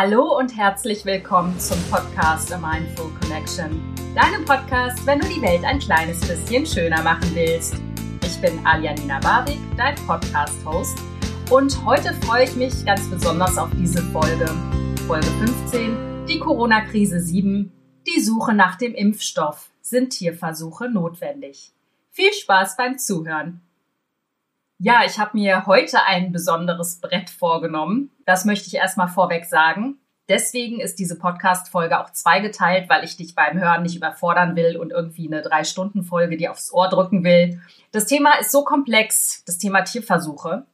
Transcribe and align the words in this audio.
Hallo 0.00 0.38
und 0.38 0.56
herzlich 0.56 1.04
willkommen 1.04 1.58
zum 1.58 1.76
Podcast 1.90 2.52
A 2.52 2.58
Mindful 2.58 3.10
Connection. 3.20 3.82
Deinem 4.14 4.44
Podcast, 4.44 5.04
wenn 5.04 5.18
du 5.18 5.26
die 5.26 5.42
Welt 5.42 5.64
ein 5.64 5.80
kleines 5.80 6.20
bisschen 6.20 6.64
schöner 6.64 7.02
machen 7.02 7.28
willst. 7.34 7.74
Ich 8.22 8.40
bin 8.40 8.64
Alianina 8.64 9.18
Barwig, 9.18 9.58
dein 9.76 9.96
Podcast-Host. 10.06 10.96
Und 11.50 11.84
heute 11.84 12.14
freue 12.14 12.44
ich 12.44 12.54
mich 12.54 12.86
ganz 12.86 13.10
besonders 13.10 13.58
auf 13.58 13.70
diese 13.72 14.00
Folge. 14.12 14.46
Folge 15.08 15.26
15, 15.26 16.26
die 16.28 16.38
Corona-Krise 16.38 17.18
7, 17.18 17.72
die 18.06 18.20
Suche 18.20 18.54
nach 18.54 18.76
dem 18.76 18.94
Impfstoff. 18.94 19.72
Sind 19.80 20.10
Tierversuche 20.10 20.88
notwendig? 20.88 21.72
Viel 22.12 22.32
Spaß 22.32 22.76
beim 22.76 22.98
Zuhören. 22.98 23.62
Ja, 24.80 25.02
ich 25.04 25.18
habe 25.18 25.36
mir 25.36 25.66
heute 25.66 26.04
ein 26.04 26.30
besonderes 26.30 27.00
Brett 27.00 27.30
vorgenommen. 27.30 28.12
Das 28.24 28.44
möchte 28.44 28.68
ich 28.68 28.74
erstmal 28.74 29.08
vorweg 29.08 29.44
sagen. 29.44 29.98
Deswegen 30.28 30.78
ist 30.78 31.00
diese 31.00 31.18
Podcast-Folge 31.18 31.98
auch 31.98 32.10
zweigeteilt, 32.10 32.88
weil 32.88 33.02
ich 33.02 33.16
dich 33.16 33.34
beim 33.34 33.58
Hören 33.58 33.82
nicht 33.82 33.96
überfordern 33.96 34.54
will 34.54 34.76
und 34.76 34.92
irgendwie 34.92 35.26
eine 35.26 35.42
Drei-Stunden-Folge 35.42 36.36
dir 36.36 36.52
aufs 36.52 36.72
Ohr 36.72 36.88
drücken 36.88 37.24
will. 37.24 37.60
Das 37.90 38.06
Thema 38.06 38.38
ist 38.38 38.52
so 38.52 38.62
komplex, 38.62 39.42
das 39.46 39.58
Thema 39.58 39.82
Tierversuche, 39.82 40.64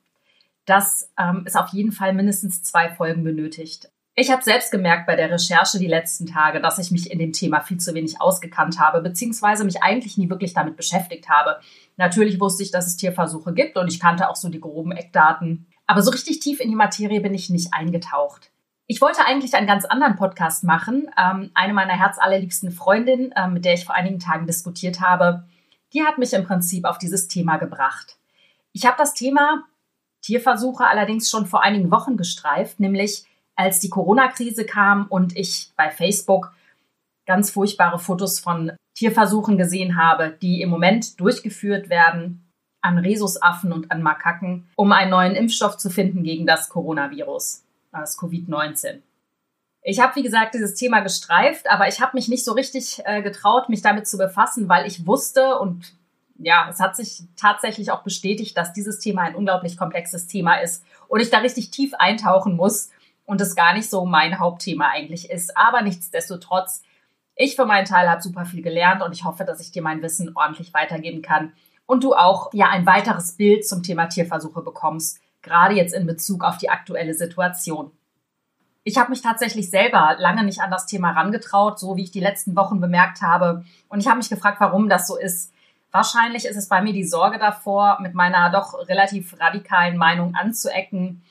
dass 0.66 1.10
ähm, 1.18 1.44
es 1.46 1.56
auf 1.56 1.68
jeden 1.68 1.92
Fall 1.92 2.12
mindestens 2.12 2.62
zwei 2.62 2.90
Folgen 2.90 3.24
benötigt. 3.24 3.90
Ich 4.16 4.30
habe 4.30 4.44
selbst 4.44 4.70
gemerkt 4.70 5.06
bei 5.06 5.16
der 5.16 5.30
Recherche 5.30 5.78
die 5.80 5.88
letzten 5.88 6.26
Tage, 6.26 6.60
dass 6.60 6.78
ich 6.78 6.92
mich 6.92 7.10
in 7.10 7.18
dem 7.18 7.32
Thema 7.32 7.60
viel 7.60 7.78
zu 7.78 7.94
wenig 7.94 8.20
ausgekannt 8.20 8.78
habe, 8.78 9.00
beziehungsweise 9.00 9.64
mich 9.64 9.82
eigentlich 9.82 10.16
nie 10.16 10.30
wirklich 10.30 10.54
damit 10.54 10.76
beschäftigt 10.76 11.28
habe. 11.28 11.58
Natürlich 11.96 12.38
wusste 12.38 12.62
ich, 12.62 12.70
dass 12.70 12.86
es 12.86 12.96
Tierversuche 12.96 13.52
gibt 13.52 13.76
und 13.76 13.88
ich 13.88 13.98
kannte 13.98 14.28
auch 14.28 14.36
so 14.36 14.48
die 14.48 14.60
groben 14.60 14.92
Eckdaten. 14.92 15.66
Aber 15.86 16.00
so 16.00 16.12
richtig 16.12 16.38
tief 16.38 16.60
in 16.60 16.70
die 16.70 16.76
Materie 16.76 17.20
bin 17.20 17.34
ich 17.34 17.50
nicht 17.50 17.74
eingetaucht. 17.74 18.52
Ich 18.86 19.00
wollte 19.00 19.26
eigentlich 19.26 19.54
einen 19.54 19.66
ganz 19.66 19.84
anderen 19.84 20.14
Podcast 20.14 20.62
machen. 20.62 21.08
Ähm, 21.18 21.50
eine 21.54 21.74
meiner 21.74 21.98
herzallerliebsten 21.98 22.70
Freundinnen, 22.70 23.32
äh, 23.32 23.48
mit 23.48 23.64
der 23.64 23.74
ich 23.74 23.84
vor 23.84 23.96
einigen 23.96 24.20
Tagen 24.20 24.46
diskutiert 24.46 25.00
habe, 25.00 25.44
die 25.92 26.04
hat 26.04 26.18
mich 26.18 26.34
im 26.34 26.44
Prinzip 26.44 26.84
auf 26.84 26.98
dieses 26.98 27.26
Thema 27.26 27.56
gebracht. 27.56 28.16
Ich 28.72 28.86
habe 28.86 28.96
das 28.96 29.14
Thema 29.14 29.64
Tierversuche 30.22 30.86
allerdings 30.86 31.30
schon 31.30 31.46
vor 31.46 31.62
einigen 31.62 31.90
Wochen 31.90 32.16
gestreift, 32.16 32.78
nämlich 32.78 33.24
als 33.56 33.80
die 33.80 33.90
Corona-Krise 33.90 34.64
kam 34.64 35.06
und 35.06 35.36
ich 35.36 35.70
bei 35.76 35.90
Facebook 35.90 36.52
ganz 37.26 37.50
furchtbare 37.50 37.98
Fotos 37.98 38.38
von 38.38 38.72
Tierversuchen 38.96 39.58
gesehen 39.58 39.96
habe, 39.96 40.36
die 40.40 40.60
im 40.60 40.70
Moment 40.70 41.18
durchgeführt 41.20 41.88
werden 41.88 42.44
an 42.80 42.98
Rhesusaffen 42.98 43.72
und 43.72 43.90
an 43.90 44.02
Makaken, 44.02 44.68
um 44.76 44.92
einen 44.92 45.10
neuen 45.10 45.34
Impfstoff 45.34 45.78
zu 45.78 45.88
finden 45.88 46.22
gegen 46.22 46.46
das 46.46 46.68
Coronavirus, 46.68 47.64
das 47.92 48.18
Covid-19. 48.18 49.00
Ich 49.82 50.00
habe, 50.00 50.16
wie 50.16 50.22
gesagt, 50.22 50.54
dieses 50.54 50.74
Thema 50.74 51.00
gestreift, 51.00 51.70
aber 51.70 51.88
ich 51.88 52.00
habe 52.00 52.12
mich 52.14 52.28
nicht 52.28 52.44
so 52.44 52.52
richtig 52.52 53.02
äh, 53.04 53.22
getraut, 53.22 53.68
mich 53.68 53.82
damit 53.82 54.06
zu 54.06 54.18
befassen, 54.18 54.68
weil 54.68 54.86
ich 54.86 55.06
wusste 55.06 55.58
und 55.58 55.94
ja, 56.36 56.68
es 56.70 56.80
hat 56.80 56.96
sich 56.96 57.22
tatsächlich 57.36 57.90
auch 57.90 58.02
bestätigt, 58.02 58.56
dass 58.56 58.72
dieses 58.72 58.98
Thema 58.98 59.22
ein 59.22 59.36
unglaublich 59.36 59.76
komplexes 59.76 60.26
Thema 60.26 60.56
ist 60.56 60.84
und 61.08 61.20
ich 61.20 61.30
da 61.30 61.38
richtig 61.38 61.70
tief 61.70 61.94
eintauchen 61.94 62.56
muss 62.56 62.90
und 63.26 63.40
es 63.40 63.56
gar 63.56 63.74
nicht 63.74 63.88
so 63.88 64.04
mein 64.04 64.38
Hauptthema 64.38 64.90
eigentlich 64.90 65.30
ist. 65.30 65.56
Aber 65.56 65.82
nichtsdestotrotz, 65.82 66.82
ich 67.36 67.56
für 67.56 67.66
meinen 67.66 67.86
Teil 67.86 68.08
habe 68.08 68.22
super 68.22 68.44
viel 68.44 68.62
gelernt 68.62 69.02
und 69.02 69.12
ich 69.12 69.24
hoffe, 69.24 69.44
dass 69.44 69.60
ich 69.60 69.72
dir 69.72 69.82
mein 69.82 70.02
Wissen 70.02 70.36
ordentlich 70.36 70.72
weitergeben 70.74 71.22
kann 71.22 71.52
und 71.86 72.04
du 72.04 72.14
auch 72.14 72.52
ja 72.52 72.68
ein 72.68 72.86
weiteres 72.86 73.32
Bild 73.32 73.66
zum 73.66 73.82
Thema 73.82 74.06
Tierversuche 74.06 74.62
bekommst, 74.62 75.20
gerade 75.42 75.74
jetzt 75.74 75.94
in 75.94 76.06
Bezug 76.06 76.44
auf 76.44 76.58
die 76.58 76.70
aktuelle 76.70 77.14
Situation. 77.14 77.90
Ich 78.86 78.98
habe 78.98 79.10
mich 79.10 79.22
tatsächlich 79.22 79.70
selber 79.70 80.16
lange 80.18 80.44
nicht 80.44 80.60
an 80.60 80.70
das 80.70 80.86
Thema 80.86 81.12
rangetraut, 81.12 81.78
so 81.78 81.96
wie 81.96 82.02
ich 82.02 82.10
die 82.10 82.20
letzten 82.20 82.54
Wochen 82.54 82.80
bemerkt 82.80 83.22
habe. 83.22 83.64
Und 83.88 84.00
ich 84.00 84.08
habe 84.08 84.18
mich 84.18 84.28
gefragt, 84.28 84.60
warum 84.60 84.90
das 84.90 85.06
so 85.06 85.16
ist. 85.16 85.52
Wahrscheinlich 85.90 86.44
ist 86.44 86.56
es 86.56 86.68
bei 86.68 86.82
mir 86.82 86.92
die 86.92 87.04
Sorge 87.04 87.38
davor, 87.38 87.98
mit 88.02 88.14
meiner 88.14 88.50
doch 88.50 88.74
relativ 88.88 89.40
radikalen 89.40 89.96
Meinung 89.96 90.34
anzuecken 90.34 91.22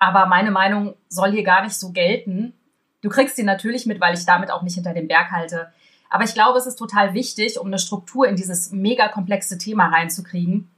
aber 0.00 0.26
meine 0.26 0.50
Meinung 0.50 0.94
soll 1.08 1.30
hier 1.30 1.44
gar 1.44 1.62
nicht 1.62 1.76
so 1.76 1.92
gelten. 1.92 2.54
Du 3.02 3.10
kriegst 3.10 3.36
sie 3.36 3.44
natürlich 3.44 3.86
mit, 3.86 4.00
weil 4.00 4.14
ich 4.14 4.24
damit 4.24 4.50
auch 4.50 4.62
nicht 4.62 4.74
hinter 4.74 4.94
dem 4.94 5.06
Berg 5.06 5.30
halte. 5.30 5.68
Aber 6.08 6.24
ich 6.24 6.34
glaube, 6.34 6.58
es 6.58 6.66
ist 6.66 6.76
total 6.76 7.14
wichtig, 7.14 7.60
um 7.60 7.68
eine 7.68 7.78
Struktur 7.78 8.26
in 8.26 8.34
dieses 8.34 8.72
mega 8.72 9.08
komplexe 9.08 9.58
Thema 9.58 9.88
reinzukriegen, 9.88 10.70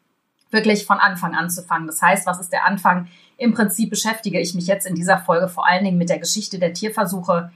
wirklich 0.51 0.85
von 0.85 0.99
Anfang 0.99 1.35
anzufangen. 1.35 1.87
Das 1.87 2.03
heißt, 2.03 2.27
was 2.27 2.41
ist 2.41 2.53
der 2.53 2.67
Anfang? 2.67 3.09
Im 3.39 3.55
Prinzip 3.55 3.91
beschäftige 3.91 4.41
ich 4.41 4.55
mich 4.55 4.67
jetzt 4.67 4.87
in 4.87 4.97
dieser 4.97 5.19
Folge 5.19 5.49
vor 5.49 5.67
allen 5.67 5.85
Dingen 5.85 5.99
mit 5.99 6.11
der 6.11 6.19
Geschichte 6.19 6.59
der 6.59 6.75
Tierversuche 6.75 7.53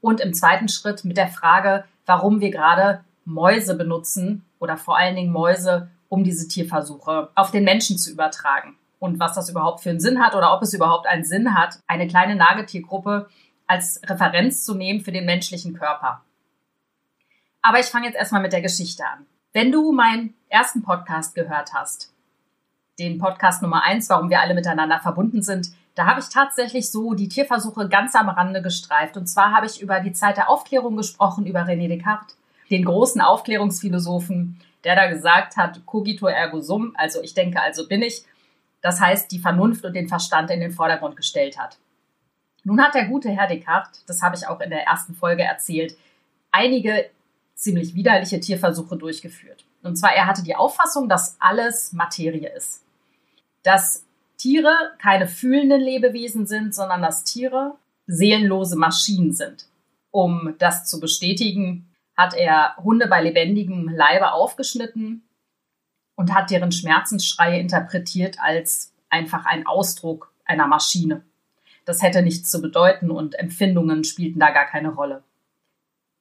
und 0.00 0.20
im 0.20 0.32
zweiten 0.32 0.68
Schritt 0.68 1.04
mit 1.04 1.16
der 1.16 1.28
Frage, 1.28 1.84
warum 2.06 2.40
wir 2.40 2.50
gerade 2.50 3.04
Mäuse 3.24 3.74
benutzen 3.74 4.44
oder 4.60 4.76
vor 4.76 4.96
allen 4.96 5.16
Dingen 5.16 5.32
Mäuse, 5.32 5.90
um 6.08 6.22
diese 6.22 6.46
Tierversuche 6.46 7.30
auf 7.34 7.50
den 7.50 7.64
Menschen 7.64 7.98
zu 7.98 8.10
übertragen 8.10 8.77
und 8.98 9.20
was 9.20 9.34
das 9.34 9.48
überhaupt 9.48 9.80
für 9.80 9.90
einen 9.90 10.00
Sinn 10.00 10.20
hat 10.20 10.34
oder 10.34 10.54
ob 10.54 10.62
es 10.62 10.74
überhaupt 10.74 11.06
einen 11.06 11.24
Sinn 11.24 11.54
hat, 11.54 11.78
eine 11.86 12.08
kleine 12.08 12.36
Nagetiergruppe 12.36 13.28
als 13.66 14.00
Referenz 14.04 14.64
zu 14.64 14.74
nehmen 14.74 15.00
für 15.00 15.12
den 15.12 15.26
menschlichen 15.26 15.74
Körper. 15.74 16.22
Aber 17.62 17.80
ich 17.80 17.86
fange 17.86 18.06
jetzt 18.06 18.16
erstmal 18.16 18.42
mit 18.42 18.52
der 18.52 18.62
Geschichte 18.62 19.04
an. 19.04 19.26
Wenn 19.52 19.72
du 19.72 19.92
meinen 19.92 20.34
ersten 20.48 20.82
Podcast 20.82 21.34
gehört 21.34 21.74
hast, 21.74 22.12
den 22.98 23.18
Podcast 23.18 23.62
Nummer 23.62 23.82
eins, 23.82 24.08
warum 24.10 24.30
wir 24.30 24.40
alle 24.40 24.54
miteinander 24.54 24.98
verbunden 25.00 25.42
sind, 25.42 25.70
da 25.94 26.06
habe 26.06 26.20
ich 26.20 26.28
tatsächlich 26.28 26.90
so 26.90 27.14
die 27.14 27.28
Tierversuche 27.28 27.88
ganz 27.88 28.14
am 28.14 28.28
Rande 28.28 28.62
gestreift. 28.62 29.16
Und 29.16 29.26
zwar 29.26 29.52
habe 29.52 29.66
ich 29.66 29.80
über 29.80 30.00
die 30.00 30.12
Zeit 30.12 30.36
der 30.36 30.48
Aufklärung 30.48 30.96
gesprochen, 30.96 31.46
über 31.46 31.62
René 31.62 31.88
Descartes, 31.88 32.36
den 32.70 32.84
großen 32.84 33.20
Aufklärungsphilosophen, 33.20 34.60
der 34.84 34.94
da 34.94 35.08
gesagt 35.08 35.56
hat, 35.56 35.84
cogito 35.86 36.26
ergo 36.26 36.60
sum, 36.60 36.92
also 36.96 37.20
ich 37.22 37.34
denke, 37.34 37.60
also 37.60 37.88
bin 37.88 38.02
ich 38.02 38.24
das 38.80 39.00
heißt 39.00 39.30
die 39.32 39.38
Vernunft 39.38 39.84
und 39.84 39.94
den 39.94 40.08
Verstand 40.08 40.50
in 40.50 40.60
den 40.60 40.70
Vordergrund 40.70 41.16
gestellt 41.16 41.58
hat. 41.58 41.78
Nun 42.64 42.82
hat 42.82 42.94
der 42.94 43.06
gute 43.06 43.30
Herr 43.30 43.46
Descartes, 43.46 44.04
das 44.06 44.22
habe 44.22 44.36
ich 44.36 44.46
auch 44.46 44.60
in 44.60 44.70
der 44.70 44.84
ersten 44.86 45.14
Folge 45.14 45.42
erzählt, 45.42 45.96
einige 46.50 47.08
ziemlich 47.54 47.94
widerliche 47.94 48.40
Tierversuche 48.40 48.96
durchgeführt. 48.96 49.64
Und 49.82 49.96
zwar, 49.96 50.14
er 50.14 50.26
hatte 50.26 50.42
die 50.42 50.56
Auffassung, 50.56 51.08
dass 51.08 51.36
alles 51.40 51.92
Materie 51.92 52.48
ist. 52.54 52.84
Dass 53.62 54.04
Tiere 54.36 54.74
keine 55.00 55.26
fühlenden 55.26 55.80
Lebewesen 55.80 56.46
sind, 56.46 56.74
sondern 56.74 57.02
dass 57.02 57.24
Tiere 57.24 57.74
seelenlose 58.06 58.76
Maschinen 58.76 59.32
sind. 59.32 59.66
Um 60.10 60.54
das 60.58 60.86
zu 60.86 61.00
bestätigen, 61.00 61.88
hat 62.16 62.34
er 62.34 62.76
Hunde 62.76 63.06
bei 63.06 63.22
lebendigem 63.22 63.88
Leibe 63.88 64.32
aufgeschnitten 64.32 65.22
und 66.18 66.34
hat 66.34 66.50
deren 66.50 66.72
Schmerzensschreie 66.72 67.60
interpretiert 67.60 68.38
als 68.40 68.92
einfach 69.08 69.46
ein 69.46 69.68
Ausdruck 69.68 70.32
einer 70.44 70.66
Maschine. 70.66 71.22
Das 71.84 72.02
hätte 72.02 72.22
nichts 72.22 72.50
zu 72.50 72.60
bedeuten 72.60 73.12
und 73.12 73.38
Empfindungen 73.38 74.02
spielten 74.02 74.40
da 74.40 74.50
gar 74.50 74.66
keine 74.66 74.90
Rolle. 74.90 75.22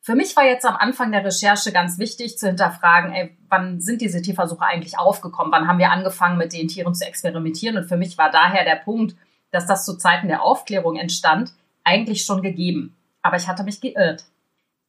Für 0.01 0.13
mich 0.13 0.37
war 0.37 0.45
jetzt 0.45 0.67
am 0.67 0.75
Anfang 0.75 1.11
der 1.11 1.25
Recherche 1.25 1.71
ganz 1.71 1.97
wichtig 1.97 2.37
zu 2.37 2.45
hinterfragen, 2.45 3.11
ey, 3.11 3.35
wann 3.49 3.81
sind 3.81 4.01
diese 4.01 4.21
Tierversuche 4.21 4.63
eigentlich 4.63 4.99
aufgekommen? 4.99 5.51
Wann 5.51 5.67
haben 5.67 5.79
wir 5.79 5.91
angefangen, 5.91 6.37
mit 6.37 6.53
den 6.53 6.67
Tieren 6.67 6.93
zu 6.93 7.05
experimentieren? 7.05 7.75
Und 7.75 7.85
für 7.85 7.97
mich 7.97 8.19
war 8.19 8.29
daher 8.29 8.65
der 8.65 8.75
Punkt, 8.75 9.15
dass 9.49 9.65
das 9.65 9.83
zu 9.83 9.97
Zeiten 9.97 10.27
der 10.27 10.43
Aufklärung 10.43 10.95
entstand, 10.95 11.53
eigentlich 11.83 12.23
schon 12.23 12.43
gegeben. 12.43 12.95
Aber 13.23 13.37
ich 13.37 13.47
hatte 13.47 13.63
mich 13.63 13.81
geirrt. 13.81 14.25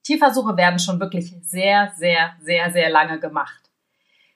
Tierversuche 0.03 0.57
werden 0.59 0.79
schon 0.79 1.01
wirklich 1.01 1.35
sehr, 1.43 1.93
sehr, 1.97 2.35
sehr, 2.41 2.71
sehr 2.71 2.91
lange 2.91 3.19
gemacht. 3.19 3.68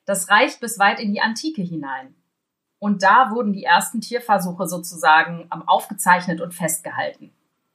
Das 0.05 0.29
reicht 0.29 0.61
bis 0.61 0.79
weit 0.79 1.01
in 1.01 1.13
die 1.13 1.21
Antike 1.21 1.63
hinein. 1.63 2.15
Und 2.79 3.03
da 3.03 3.31
wurden 3.31 3.53
die 3.53 3.65
ersten 3.65 4.01
Tierversuche 4.01 4.67
sozusagen 4.67 5.47
aufgezeichnet 5.67 6.41
und 6.41 6.53
festgehalten. 6.53 7.31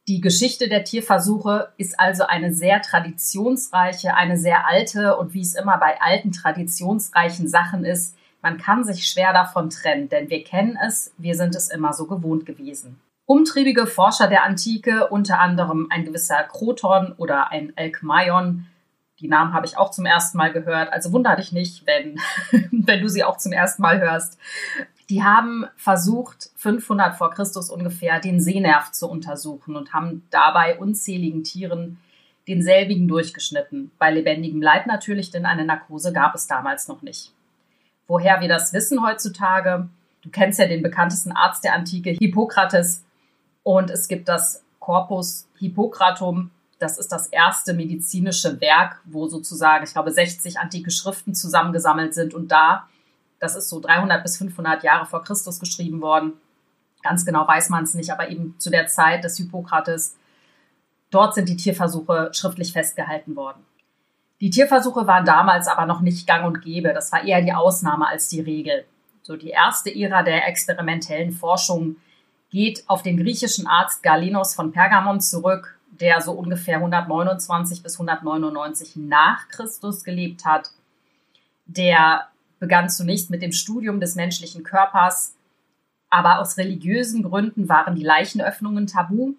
Die 0.09 0.21
Geschichte 0.21 0.69
der 0.69 0.83
Tierversuche 0.83 1.73
ist 1.77 1.99
also 1.99 2.25
eine 2.25 2.53
sehr 2.53 2.81
traditionsreiche, 2.81 4.15
eine 4.15 4.37
sehr 4.37 4.65
alte 4.65 5.17
und 5.17 5.33
wie 5.33 5.41
es 5.41 5.53
immer 5.53 5.77
bei 5.77 5.99
alten 6.01 6.31
traditionsreichen 6.31 7.47
Sachen 7.47 7.83
ist, 7.83 8.15
man 8.41 8.57
kann 8.57 8.85
sich 8.85 9.07
schwer 9.07 9.33
davon 9.33 9.69
trennen, 9.69 10.09
denn 10.09 10.29
wir 10.29 10.43
kennen 10.43 10.77
es, 10.81 11.13
wir 11.17 11.35
sind 11.35 11.55
es 11.55 11.69
immer 11.69 11.91
so 11.93 12.05
gewohnt 12.05 12.45
gewesen. 12.45 13.01
Umtriebige 13.25 13.87
Forscher 13.87 14.27
der 14.27 14.45
Antike, 14.45 15.07
unter 15.07 15.39
anderem 15.39 15.87
ein 15.89 16.05
gewisser 16.05 16.43
Kroton 16.43 17.13
oder 17.17 17.51
ein 17.51 17.75
Elkmaion, 17.75 18.67
die 19.19 19.27
Namen 19.27 19.53
habe 19.53 19.65
ich 19.65 19.77
auch 19.77 19.91
zum 19.91 20.05
ersten 20.05 20.37
Mal 20.37 20.51
gehört. 20.51 20.91
Also 20.93 21.11
wundere 21.11 21.37
dich 21.37 21.51
nicht, 21.51 21.85
wenn, 21.85 22.19
wenn 22.71 23.01
du 23.01 23.09
sie 23.09 23.23
auch 23.23 23.37
zum 23.37 23.51
ersten 23.51 23.81
Mal 23.81 23.99
hörst. 23.99 24.37
Die 25.09 25.23
haben 25.23 25.65
versucht, 25.75 26.49
500 26.57 27.15
vor 27.15 27.31
Christus 27.31 27.69
ungefähr, 27.69 28.19
den 28.19 28.41
Sehnerv 28.41 28.91
zu 28.91 29.09
untersuchen 29.09 29.75
und 29.75 29.93
haben 29.93 30.27
dabei 30.29 30.77
unzähligen 30.77 31.43
Tieren 31.43 31.99
denselbigen 32.47 33.07
durchgeschnitten. 33.07 33.91
Bei 33.97 34.11
lebendigem 34.11 34.61
Leib 34.61 34.85
natürlich, 34.85 35.31
denn 35.31 35.45
eine 35.45 35.65
Narkose 35.65 36.13
gab 36.13 36.35
es 36.35 36.47
damals 36.47 36.87
noch 36.87 37.01
nicht. 37.01 37.33
Woher 38.07 38.39
wir 38.41 38.47
das 38.47 38.73
wissen 38.73 39.05
heutzutage, 39.05 39.89
du 40.21 40.29
kennst 40.29 40.59
ja 40.59 40.67
den 40.67 40.81
bekanntesten 40.81 41.31
Arzt 41.31 41.63
der 41.63 41.73
Antike, 41.73 42.11
Hippokrates, 42.11 43.03
und 43.63 43.91
es 43.91 44.07
gibt 44.07 44.29
das 44.29 44.63
Corpus 44.79 45.45
Hippokratum. 45.59 46.51
Das 46.79 46.97
ist 46.97 47.11
das 47.11 47.27
erste 47.27 47.73
medizinische 47.73 48.61
Werk, 48.61 49.01
wo 49.05 49.27
sozusagen, 49.27 49.83
ich 49.83 49.93
glaube, 49.93 50.11
60 50.11 50.59
antike 50.59 50.91
Schriften 50.91 51.33
zusammengesammelt 51.33 52.13
sind 52.13 52.33
und 52.33 52.51
da, 52.51 52.87
das 53.39 53.55
ist 53.55 53.69
so 53.69 53.79
300 53.79 54.21
bis 54.23 54.37
500 54.37 54.83
Jahre 54.83 55.05
vor 55.05 55.23
Christus 55.23 55.59
geschrieben 55.59 56.01
worden. 56.01 56.33
Ganz 57.03 57.25
genau 57.25 57.47
weiß 57.47 57.69
man 57.69 57.83
es 57.83 57.93
nicht, 57.93 58.11
aber 58.11 58.29
eben 58.29 58.55
zu 58.59 58.69
der 58.69 58.87
Zeit 58.87 59.23
des 59.23 59.37
Hippokrates. 59.37 60.15
Dort 61.09 61.35
sind 61.35 61.47
die 61.47 61.57
Tierversuche 61.57 62.31
schriftlich 62.33 62.73
festgehalten 62.73 63.35
worden. 63.35 63.63
Die 64.41 64.49
Tierversuche 64.49 65.07
waren 65.07 65.25
damals 65.25 65.67
aber 65.67 65.85
noch 65.85 66.01
nicht 66.01 66.27
gang 66.27 66.45
und 66.45 66.61
gäbe. 66.61 66.93
Das 66.93 67.11
war 67.11 67.23
eher 67.23 67.41
die 67.41 67.53
Ausnahme 67.53 68.07
als 68.07 68.29
die 68.29 68.41
Regel. 68.41 68.85
So 69.21 69.35
die 69.35 69.49
erste 69.49 69.93
Ära 69.93 70.23
der 70.23 70.47
experimentellen 70.47 71.31
Forschung 71.31 71.97
geht 72.49 72.83
auf 72.87 73.01
den 73.01 73.17
griechischen 73.17 73.67
Arzt 73.67 74.03
Galenos 74.03 74.53
von 74.53 74.71
Pergamon 74.71 75.19
zurück, 75.19 75.76
der 75.99 76.21
so 76.21 76.31
ungefähr 76.33 76.77
129 76.77 77.83
bis 77.83 77.99
199 77.99 78.95
nach 78.95 79.47
Christus 79.49 80.03
gelebt 80.03 80.45
hat. 80.45 80.71
Der 81.65 82.27
begann 82.59 82.89
zunächst 82.89 83.29
mit 83.29 83.41
dem 83.41 83.51
Studium 83.51 83.99
des 83.99 84.15
menschlichen 84.15 84.63
Körpers, 84.63 85.35
aber 86.09 86.39
aus 86.39 86.57
religiösen 86.57 87.23
Gründen 87.23 87.69
waren 87.69 87.95
die 87.95 88.03
Leichenöffnungen 88.03 88.87
tabu. 88.87 89.33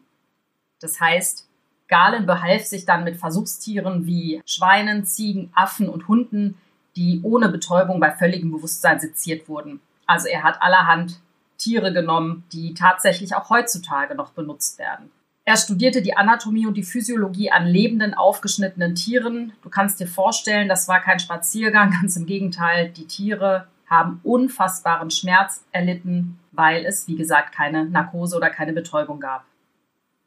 Das 0.81 1.01
heißt, 1.01 1.49
Galen 1.89 2.27
behalf 2.27 2.67
sich 2.67 2.85
dann 2.85 3.05
mit 3.05 3.17
Versuchstieren 3.17 4.07
wie 4.07 4.43
Schweinen, 4.45 5.05
Ziegen, 5.05 5.51
Affen 5.55 5.89
und 5.89 6.07
Hunden, 6.07 6.59
die 6.97 7.21
ohne 7.23 7.49
Betäubung 7.49 7.99
bei 8.01 8.13
völligem 8.13 8.51
Bewusstsein 8.51 9.01
seziert 9.01 9.49
wurden. 9.49 9.81
Also 10.07 10.29
er 10.29 10.43
hat 10.43 10.61
allerhand 10.61 11.21
Tiere 11.57 11.93
genommen, 11.93 12.45
die 12.53 12.75
tatsächlich 12.75 13.35
auch 13.35 13.51
heutzutage 13.51 14.15
noch 14.15 14.33
benutzt 14.33 14.79
werden. 14.79 15.11
Er 15.49 15.57
studierte 15.57 16.03
die 16.03 16.15
Anatomie 16.15 16.67
und 16.67 16.75
die 16.75 16.83
Physiologie 16.83 17.51
an 17.51 17.67
lebenden, 17.67 18.13
aufgeschnittenen 18.13 18.95
Tieren. 18.95 19.55
Du 19.63 19.71
kannst 19.71 19.99
dir 19.99 20.07
vorstellen, 20.07 20.69
das 20.69 20.89
war 20.89 21.01
kein 21.01 21.21
Spaziergang, 21.21 21.91
ganz 22.03 22.17
im 22.17 22.27
Gegenteil. 22.27 22.91
Die 22.91 23.07
Tiere 23.07 23.67
haben 23.87 24.21
unfassbaren 24.25 25.11
Schmerz 25.11 25.65
erlitten, 25.73 26.39
weil 26.53 26.85
es, 26.85 27.09
wie 27.09 27.17
gesagt, 27.17 27.55
keine 27.55 27.87
Narkose 27.87 28.37
oder 28.37 28.51
keine 28.51 28.75
Betäubung 28.75 29.21
gab. 29.21 29.47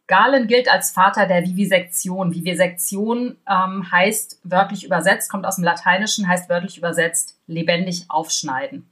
Galen 0.08 0.48
gilt 0.48 0.68
als 0.68 0.90
Vater 0.90 1.28
der 1.28 1.44
Vivisektion. 1.44 2.34
Vivisektion 2.34 3.38
ähm, 3.48 3.92
heißt 3.92 4.40
wörtlich 4.44 4.84
übersetzt, 4.86 5.30
kommt 5.30 5.46
aus 5.46 5.58
dem 5.58 5.66
Lateinischen, 5.66 6.28
heißt 6.28 6.50
wörtlich 6.50 6.80
übersetzt 6.80 7.38
lebendig 7.46 8.06
aufschneiden. 8.10 8.90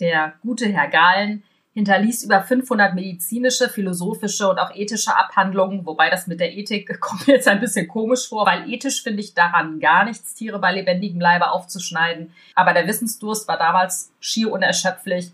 Der 0.00 0.32
gute 0.42 0.66
Herr 0.66 0.88
Galen 0.88 1.44
hinterließ 1.74 2.24
über 2.24 2.42
500 2.42 2.94
medizinische, 2.94 3.68
philosophische 3.68 4.48
und 4.48 4.58
auch 4.58 4.74
ethische 4.74 5.16
Abhandlungen, 5.16 5.86
wobei 5.86 6.10
das 6.10 6.26
mit 6.26 6.40
der 6.40 6.52
Ethik 6.52 7.00
kommt 7.00 7.26
mir 7.26 7.34
jetzt 7.34 7.48
ein 7.48 7.60
bisschen 7.60 7.88
komisch 7.88 8.28
vor, 8.28 8.46
weil 8.46 8.70
ethisch 8.70 9.02
finde 9.02 9.20
ich 9.20 9.34
daran 9.34 9.80
gar 9.80 10.04
nichts, 10.04 10.34
Tiere 10.34 10.58
bei 10.58 10.72
lebendigem 10.72 11.20
Leibe 11.20 11.50
aufzuschneiden. 11.50 12.32
Aber 12.54 12.72
der 12.72 12.86
Wissensdurst 12.86 13.46
war 13.48 13.58
damals 13.58 14.12
schier 14.20 14.50
unerschöpflich. 14.50 15.32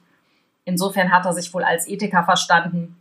Insofern 0.64 1.12
hat 1.12 1.24
er 1.24 1.32
sich 1.32 1.54
wohl 1.54 1.64
als 1.64 1.86
Ethiker 1.88 2.24
verstanden 2.24 2.96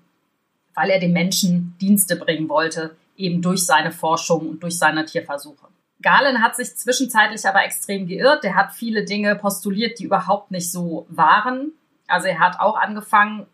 weil 0.76 0.90
er 0.90 1.00
den 1.00 1.14
Menschen 1.14 1.76
Dienste 1.82 2.18
bringen 2.18 2.48
wollte, 2.50 2.96
eben 3.18 3.42
durch 3.42 3.66
seine 3.66 3.92
Forschung 3.92 4.50
und 4.50 4.62
durch 4.62 4.78
seine 4.78 5.06
Tierversuche. 5.06 5.68
Galen 6.02 6.44
hat 6.44 6.56
sich 6.56 6.76
zwischenzeitlich 6.76 7.48
aber 7.48 7.64
extrem 7.64 8.06
geirrt. 8.06 8.44
Er 8.44 8.56
hat 8.56 8.74
viele 8.74 9.06
Dinge 9.06 9.36
postuliert, 9.36 9.98
die 9.98 10.04
überhaupt 10.04 10.52
nicht 10.52 10.72
so 10.72 11.08
waren. 11.10 11.72
Also 12.08 12.28
er 12.28 12.40
hat 12.40 12.60
auch 12.60 12.78
angefangen, 12.78 13.48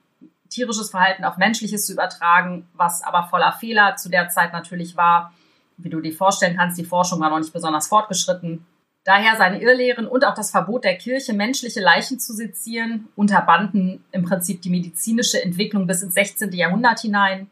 tierisches 0.49 0.91
Verhalten 0.91 1.23
auf 1.23 1.37
menschliches 1.37 1.85
zu 1.85 1.93
übertragen, 1.93 2.67
was 2.73 3.01
aber 3.01 3.27
voller 3.29 3.53
Fehler 3.53 3.95
zu 3.95 4.09
der 4.09 4.29
Zeit 4.29 4.53
natürlich 4.53 4.97
war. 4.97 5.33
Wie 5.77 5.89
du 5.89 6.01
dir 6.01 6.13
vorstellen 6.13 6.57
kannst, 6.57 6.77
die 6.77 6.85
Forschung 6.85 7.19
war 7.19 7.29
noch 7.29 7.39
nicht 7.39 7.53
besonders 7.53 7.87
fortgeschritten. 7.87 8.65
Daher 9.03 9.35
seine 9.37 9.61
Irrlehren 9.61 10.05
und 10.05 10.25
auch 10.25 10.35
das 10.35 10.51
Verbot 10.51 10.83
der 10.83 10.97
Kirche, 10.97 11.33
menschliche 11.33 11.79
Leichen 11.79 12.19
zu 12.19 12.33
sezieren, 12.33 13.07
unterbanden 13.15 14.03
im 14.11 14.23
Prinzip 14.23 14.61
die 14.61 14.69
medizinische 14.69 15.41
Entwicklung 15.41 15.87
bis 15.87 16.03
ins 16.03 16.13
16. 16.13 16.51
Jahrhundert 16.51 16.99
hinein. 16.99 17.49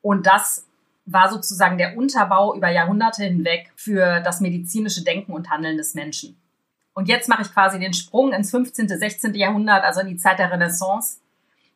Und 0.00 0.26
das 0.26 0.64
war 1.04 1.28
sozusagen 1.28 1.78
der 1.78 1.96
Unterbau 1.96 2.54
über 2.54 2.70
Jahrhunderte 2.70 3.24
hinweg 3.24 3.72
für 3.74 4.20
das 4.20 4.40
medizinische 4.40 5.02
Denken 5.02 5.32
und 5.32 5.50
Handeln 5.50 5.76
des 5.76 5.94
Menschen. 5.94 6.36
Und 6.94 7.08
jetzt 7.08 7.28
mache 7.28 7.42
ich 7.42 7.52
quasi 7.52 7.78
den 7.78 7.94
Sprung 7.94 8.32
ins 8.32 8.50
15., 8.50 8.88
16. 8.88 9.34
Jahrhundert, 9.34 9.84
also 9.84 10.00
in 10.00 10.08
die 10.08 10.16
Zeit 10.16 10.38
der 10.38 10.50
Renaissance. 10.50 11.18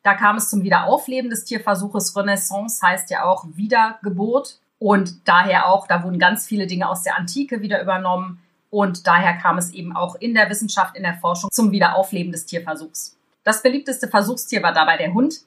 Da 0.03 0.13
kam 0.13 0.37
es 0.37 0.49
zum 0.49 0.63
Wiederaufleben 0.63 1.29
des 1.29 1.43
Tierversuches. 1.43 2.15
Renaissance 2.15 2.85
heißt 2.85 3.09
ja 3.09 3.23
auch 3.23 3.45
Wiedergeburt. 3.55 4.59
Und 4.79 5.27
daher 5.27 5.67
auch, 5.67 5.87
da 5.87 6.03
wurden 6.03 6.19
ganz 6.19 6.45
viele 6.45 6.67
Dinge 6.67 6.87
aus 6.87 7.03
der 7.03 7.17
Antike 7.17 7.61
wieder 7.61 7.81
übernommen. 7.81 8.41
Und 8.69 9.07
daher 9.07 9.33
kam 9.37 9.57
es 9.57 9.71
eben 9.71 9.95
auch 9.95 10.15
in 10.15 10.33
der 10.33 10.49
Wissenschaft, 10.49 10.95
in 10.95 11.03
der 11.03 11.15
Forschung 11.15 11.49
zum 11.51 11.71
Wiederaufleben 11.71 12.31
des 12.31 12.45
Tierversuchs. 12.45 13.17
Das 13.43 13.63
beliebteste 13.63 14.07
Versuchstier 14.07 14.61
war 14.61 14.73
dabei 14.73 14.97
der 14.97 15.13
Hund, 15.13 15.41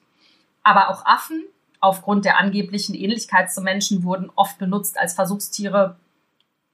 aber 0.63 0.89
auch 0.89 1.05
Affen 1.05 1.43
aufgrund 1.79 2.25
der 2.25 2.37
angeblichen 2.37 2.95
Ähnlichkeit 2.95 3.51
zum 3.51 3.63
Menschen 3.63 4.03
wurden 4.03 4.31
oft 4.35 4.57
benutzt 4.57 4.97
als 4.97 5.13
Versuchstiere, 5.13 5.97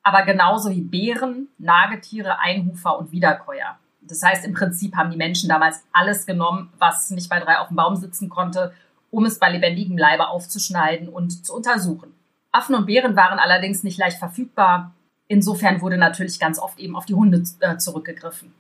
aber 0.08 0.24
genauso 0.24 0.70
wie 0.70 0.82
Bären, 0.82 1.50
Nagetiere, 1.58 2.40
Einhufer 2.40 2.98
und 2.98 3.12
Wiederkäuer. 3.12 3.78
Das 4.02 4.24
heißt, 4.24 4.46
im 4.46 4.54
Prinzip 4.54 4.96
haben 4.96 5.12
die 5.12 5.18
Menschen 5.18 5.50
damals 5.50 5.84
alles 5.92 6.26
genommen, 6.26 6.72
was 6.80 7.10
nicht 7.10 7.30
bei 7.30 7.40
drei 7.40 7.60
auf 7.60 7.68
dem 7.68 7.78
Baum 7.78 7.96
sitzen 7.96 8.30
konnte, 8.30 8.74
um 9.12 9.26
es 9.26 9.40
bei 9.40 9.52
lebendigem 9.52 9.98
Leibe 9.98 10.30
aufzuschneiden 10.30 11.10
und 11.10 11.46
zu 11.46 11.54
untersuchen. 11.54 12.14
Affen 12.52 12.76
und 12.76 12.86
Bären 12.86 13.16
waren 13.16 13.40
allerdings 13.40 13.84
nicht 13.84 13.98
leicht 13.98 14.18
verfügbar 14.18 14.94
Insofern 15.28 15.82
wurde 15.82 15.98
natürlich 15.98 16.40
ganz 16.40 16.58
oft 16.58 16.80
eben 16.80 16.96
auf 16.96 17.06
die 17.06 17.14
Hunde 17.14 17.44
äh, 17.60 17.78
zurückgegriffen. 17.78 18.54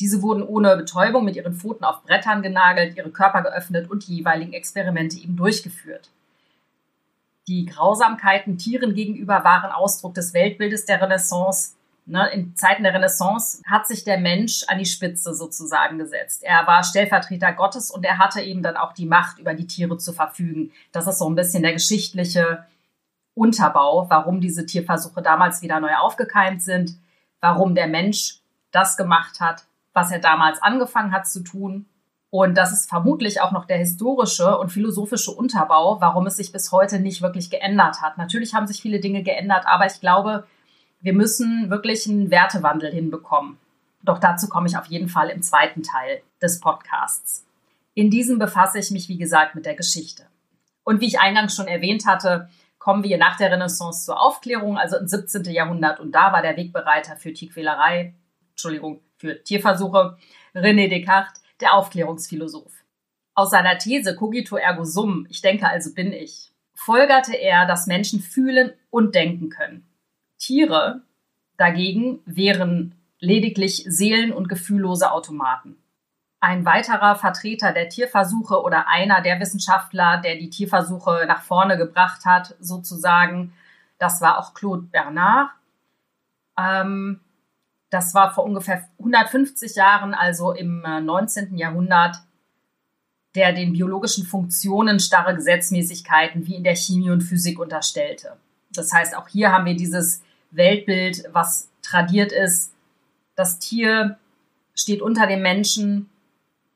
Diese 0.00 0.22
wurden 0.22 0.42
ohne 0.42 0.76
Betäubung 0.76 1.24
mit 1.24 1.36
ihren 1.36 1.54
Pfoten 1.54 1.84
auf 1.84 2.02
Brettern 2.04 2.40
genagelt, 2.40 2.96
ihre 2.96 3.10
Körper 3.10 3.42
geöffnet 3.42 3.90
und 3.90 4.06
die 4.06 4.16
jeweiligen 4.16 4.52
Experimente 4.52 5.18
eben 5.18 5.36
durchgeführt. 5.36 6.10
Die 7.48 7.64
Grausamkeiten 7.64 8.58
Tieren 8.58 8.94
gegenüber 8.94 9.42
waren 9.42 9.72
Ausdruck 9.72 10.12
des 10.12 10.34
Weltbildes 10.34 10.84
der 10.84 11.00
Renaissance. 11.00 11.74
Ne, 12.04 12.28
in 12.30 12.54
Zeiten 12.56 12.84
der 12.84 12.94
Renaissance 12.94 13.62
hat 13.66 13.86
sich 13.86 14.04
der 14.04 14.18
Mensch 14.18 14.64
an 14.68 14.78
die 14.78 14.86
Spitze 14.86 15.34
sozusagen 15.34 15.98
gesetzt. 15.98 16.42
Er 16.42 16.66
war 16.66 16.84
Stellvertreter 16.84 17.52
Gottes 17.52 17.90
und 17.90 18.04
er 18.04 18.18
hatte 18.18 18.40
eben 18.40 18.62
dann 18.62 18.76
auch 18.76 18.92
die 18.92 19.06
Macht, 19.06 19.38
über 19.38 19.54
die 19.54 19.66
Tiere 19.66 19.98
zu 19.98 20.12
verfügen. 20.12 20.72
Das 20.92 21.06
ist 21.06 21.18
so 21.18 21.28
ein 21.28 21.34
bisschen 21.34 21.62
der 21.62 21.72
geschichtliche 21.72 22.64
Unterbau, 23.34 24.08
warum 24.08 24.40
diese 24.40 24.66
Tierversuche 24.66 25.22
damals 25.22 25.62
wieder 25.62 25.80
neu 25.80 25.94
aufgekeimt 25.96 26.62
sind, 26.62 26.96
warum 27.40 27.74
der 27.74 27.88
Mensch 27.88 28.40
das 28.72 28.96
gemacht 28.96 29.40
hat, 29.40 29.64
was 29.92 30.10
er 30.10 30.18
damals 30.18 30.62
angefangen 30.62 31.12
hat 31.12 31.26
zu 31.26 31.40
tun. 31.42 31.86
Und 32.30 32.58
das 32.58 32.72
ist 32.72 32.88
vermutlich 32.88 33.40
auch 33.40 33.52
noch 33.52 33.64
der 33.64 33.78
historische 33.78 34.58
und 34.58 34.70
philosophische 34.70 35.30
Unterbau, 35.30 36.00
warum 36.00 36.26
es 36.26 36.36
sich 36.36 36.52
bis 36.52 36.72
heute 36.72 37.00
nicht 37.00 37.22
wirklich 37.22 37.48
geändert 37.48 38.02
hat. 38.02 38.18
Natürlich 38.18 38.54
haben 38.54 38.66
sich 38.66 38.82
viele 38.82 39.00
Dinge 39.00 39.22
geändert, 39.22 39.64
aber 39.66 39.86
ich 39.86 40.00
glaube, 40.00 40.46
wir 41.00 41.14
müssen 41.14 41.70
wirklich 41.70 42.06
einen 42.06 42.30
Wertewandel 42.30 42.92
hinbekommen. 42.92 43.56
Doch 44.02 44.18
dazu 44.18 44.48
komme 44.48 44.68
ich 44.68 44.76
auf 44.76 44.86
jeden 44.86 45.08
Fall 45.08 45.30
im 45.30 45.42
zweiten 45.42 45.82
Teil 45.82 46.22
des 46.42 46.60
Podcasts. 46.60 47.46
In 47.94 48.10
diesem 48.10 48.38
befasse 48.38 48.78
ich 48.78 48.90
mich, 48.90 49.08
wie 49.08 49.18
gesagt, 49.18 49.54
mit 49.54 49.64
der 49.64 49.74
Geschichte. 49.74 50.24
Und 50.84 51.00
wie 51.00 51.06
ich 51.06 51.20
eingangs 51.20 51.54
schon 51.54 51.66
erwähnt 51.66 52.06
hatte, 52.06 52.48
kommen 52.78 53.04
wir 53.04 53.18
nach 53.18 53.36
der 53.36 53.50
Renaissance 53.50 54.04
zur 54.04 54.20
Aufklärung, 54.20 54.78
also 54.78 54.96
ins 54.96 55.10
17. 55.10 55.44
Jahrhundert. 55.44 55.98
Und 55.98 56.12
da 56.12 56.32
war 56.32 56.42
der 56.42 56.56
Wegbereiter 56.56 57.16
für 57.16 57.32
Tierquälerei, 57.32 58.14
Entschuldigung, 58.50 59.00
für 59.16 59.42
Tierversuche, 59.42 60.16
René 60.54 60.88
Descartes, 60.88 61.42
der 61.60 61.74
Aufklärungsphilosoph. 61.74 62.72
Aus 63.34 63.50
seiner 63.50 63.78
These 63.78 64.16
cogito 64.16 64.56
ergo 64.56 64.84
sum, 64.84 65.26
ich 65.30 65.40
denke 65.40 65.68
also 65.68 65.94
bin 65.94 66.12
ich, 66.12 66.52
folgerte 66.74 67.34
er, 67.34 67.66
dass 67.66 67.86
Menschen 67.86 68.20
fühlen 68.20 68.72
und 68.90 69.14
denken 69.14 69.48
können. 69.48 69.86
Tiere 70.38 71.02
dagegen 71.56 72.20
wären 72.24 72.94
lediglich 73.20 73.84
seelen- 73.86 74.32
und 74.32 74.48
gefühllose 74.48 75.10
Automaten. 75.10 75.76
Ein 76.40 76.64
weiterer 76.64 77.16
Vertreter 77.16 77.72
der 77.72 77.88
Tierversuche 77.88 78.62
oder 78.62 78.88
einer 78.88 79.20
der 79.22 79.40
Wissenschaftler, 79.40 80.18
der 80.18 80.36
die 80.36 80.50
Tierversuche 80.50 81.24
nach 81.26 81.42
vorne 81.42 81.76
gebracht 81.76 82.24
hat, 82.24 82.54
sozusagen, 82.60 83.52
das 83.98 84.20
war 84.20 84.38
auch 84.38 84.54
Claude 84.54 84.82
Bernard. 84.82 85.50
Ähm, 86.56 87.20
das 87.90 88.14
war 88.14 88.34
vor 88.34 88.44
ungefähr 88.44 88.88
150 88.98 89.74
Jahren, 89.76 90.14
also 90.14 90.52
im 90.52 90.82
19. 90.82 91.54
Äh, 91.54 91.58
Jahrhundert, 91.58 92.16
der 93.34 93.52
den 93.52 93.72
biologischen 93.72 94.24
Funktionen 94.24 95.00
starre 95.00 95.34
Gesetzmäßigkeiten 95.34 96.46
wie 96.46 96.56
in 96.56 96.64
der 96.64 96.76
Chemie 96.76 97.10
und 97.10 97.22
Physik 97.22 97.58
unterstellte. 97.58 98.36
Das 98.70 98.92
heißt, 98.92 99.16
auch 99.16 99.28
hier 99.28 99.52
haben 99.52 99.66
wir 99.66 99.76
dieses 99.76 100.22
Weltbild, 100.50 101.24
was 101.32 101.68
tradiert 101.82 102.32
ist. 102.32 102.72
Das 103.34 103.58
Tier 103.58 104.18
steht 104.74 105.02
unter 105.02 105.26
dem 105.26 105.42
Menschen 105.42 106.08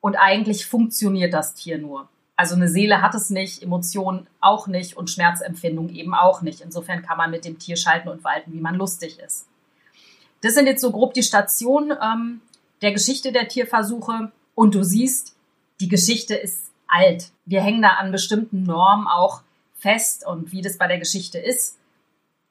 und 0.01 0.17
eigentlich 0.17 0.67
funktioniert 0.67 1.35
das 1.35 1.55
Tier 1.55 1.79
nur. 1.79 2.09
Also 2.37 2.55
eine 2.55 2.69
Seele 2.69 3.03
hat 3.03 3.15
es 3.15 3.31
nicht, 3.31 3.63
Emotionen 3.63 4.27
auch 4.41 4.67
nicht 4.67 4.97
und 4.97 5.11
Schmerzempfindung 5.11 5.91
eben 5.91 6.15
auch 6.15 6.43
nicht. 6.43 6.61
Insofern 6.61 7.03
kann 7.03 7.19
man 7.19 7.31
mit 7.31 7.45
dem 7.45 7.59
Tier 7.59 7.77
schalten 7.77 8.09
und 8.09 8.25
walten, 8.25 8.53
wie 8.53 8.61
man 8.61 8.75
lustig 8.75 9.19
ist. 9.19 9.47
Das 10.43 10.55
sind 10.55 10.67
jetzt 10.67 10.83
so 10.83 10.91
grob 10.91 11.15
die 11.15 11.23
Stationen 11.23 11.97
ähm, 12.03 12.41
der 12.83 12.93
Geschichte 12.93 13.33
der 13.33 13.49
Tierversuche. 13.49 14.31
Und 14.55 14.75
du 14.75 14.83
siehst, 14.83 15.35
die 15.81 15.89
Geschichte 15.89 16.35
ist 16.35 16.71
alt. 16.87 17.31
Wir 17.47 17.63
hängen 17.63 17.81
da 17.81 17.91
an 17.91 18.13
bestimmten 18.13 18.65
Normen 18.65 19.09
auch 19.09 19.43
fest 19.79 20.27
und 20.27 20.53
wie 20.53 20.61
das 20.61 20.77
bei 20.77 20.87
der 20.87 20.99
Geschichte 20.99 21.39
ist. 21.39 21.79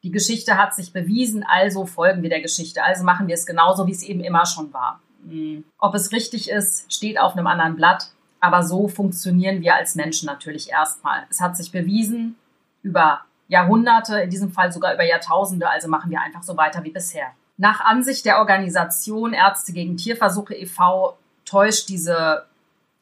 Die 0.04 0.12
Geschichte 0.12 0.58
hat 0.58 0.74
sich 0.74 0.94
bewiesen, 0.94 1.44
also 1.48 1.86
folgen 1.86 2.24
wir 2.24 2.30
der 2.30 2.42
Geschichte. 2.42 2.84
Also 2.84 3.04
machen 3.04 3.28
wir 3.28 3.36
es 3.36 3.46
genauso, 3.46 3.86
wie 3.86 3.92
es 3.92 4.02
eben 4.02 4.22
immer 4.22 4.46
schon 4.48 4.74
war. 4.74 5.00
Hm. 5.30 5.64
Ob 5.78 5.94
es 5.94 6.12
richtig 6.12 6.50
ist, 6.50 6.92
steht 6.92 7.20
auf 7.20 7.34
einem 7.34 7.46
anderen 7.46 7.76
Blatt. 7.76 8.12
Aber 8.40 8.64
so 8.64 8.88
funktionieren 8.88 9.62
wir 9.62 9.76
als 9.76 9.94
Menschen 9.94 10.26
natürlich 10.26 10.72
erstmal. 10.72 11.26
Es 11.30 11.40
hat 11.40 11.56
sich 11.56 11.72
bewiesen 11.72 12.36
über 12.82 13.22
Jahrhunderte, 13.48 14.22
in 14.22 14.30
diesem 14.32 14.52
Fall 14.52 14.72
sogar 14.72 14.96
über 14.96 15.04
Jahrtausende, 15.04 15.70
also 15.70 15.88
machen 15.88 16.10
wir 16.10 16.22
einfach 16.22 16.42
so 16.42 16.58
weiter 16.58 16.84
wie 16.84 16.90
bisher. 16.90 17.28
Nach 17.62 17.80
Ansicht 17.82 18.26
der 18.26 18.40
Organisation 18.40 19.34
Ärzte 19.34 19.72
gegen 19.72 19.96
Tierversuche 19.96 20.56
e.V. 20.56 21.16
täuscht 21.46 21.90
diese 21.90 22.48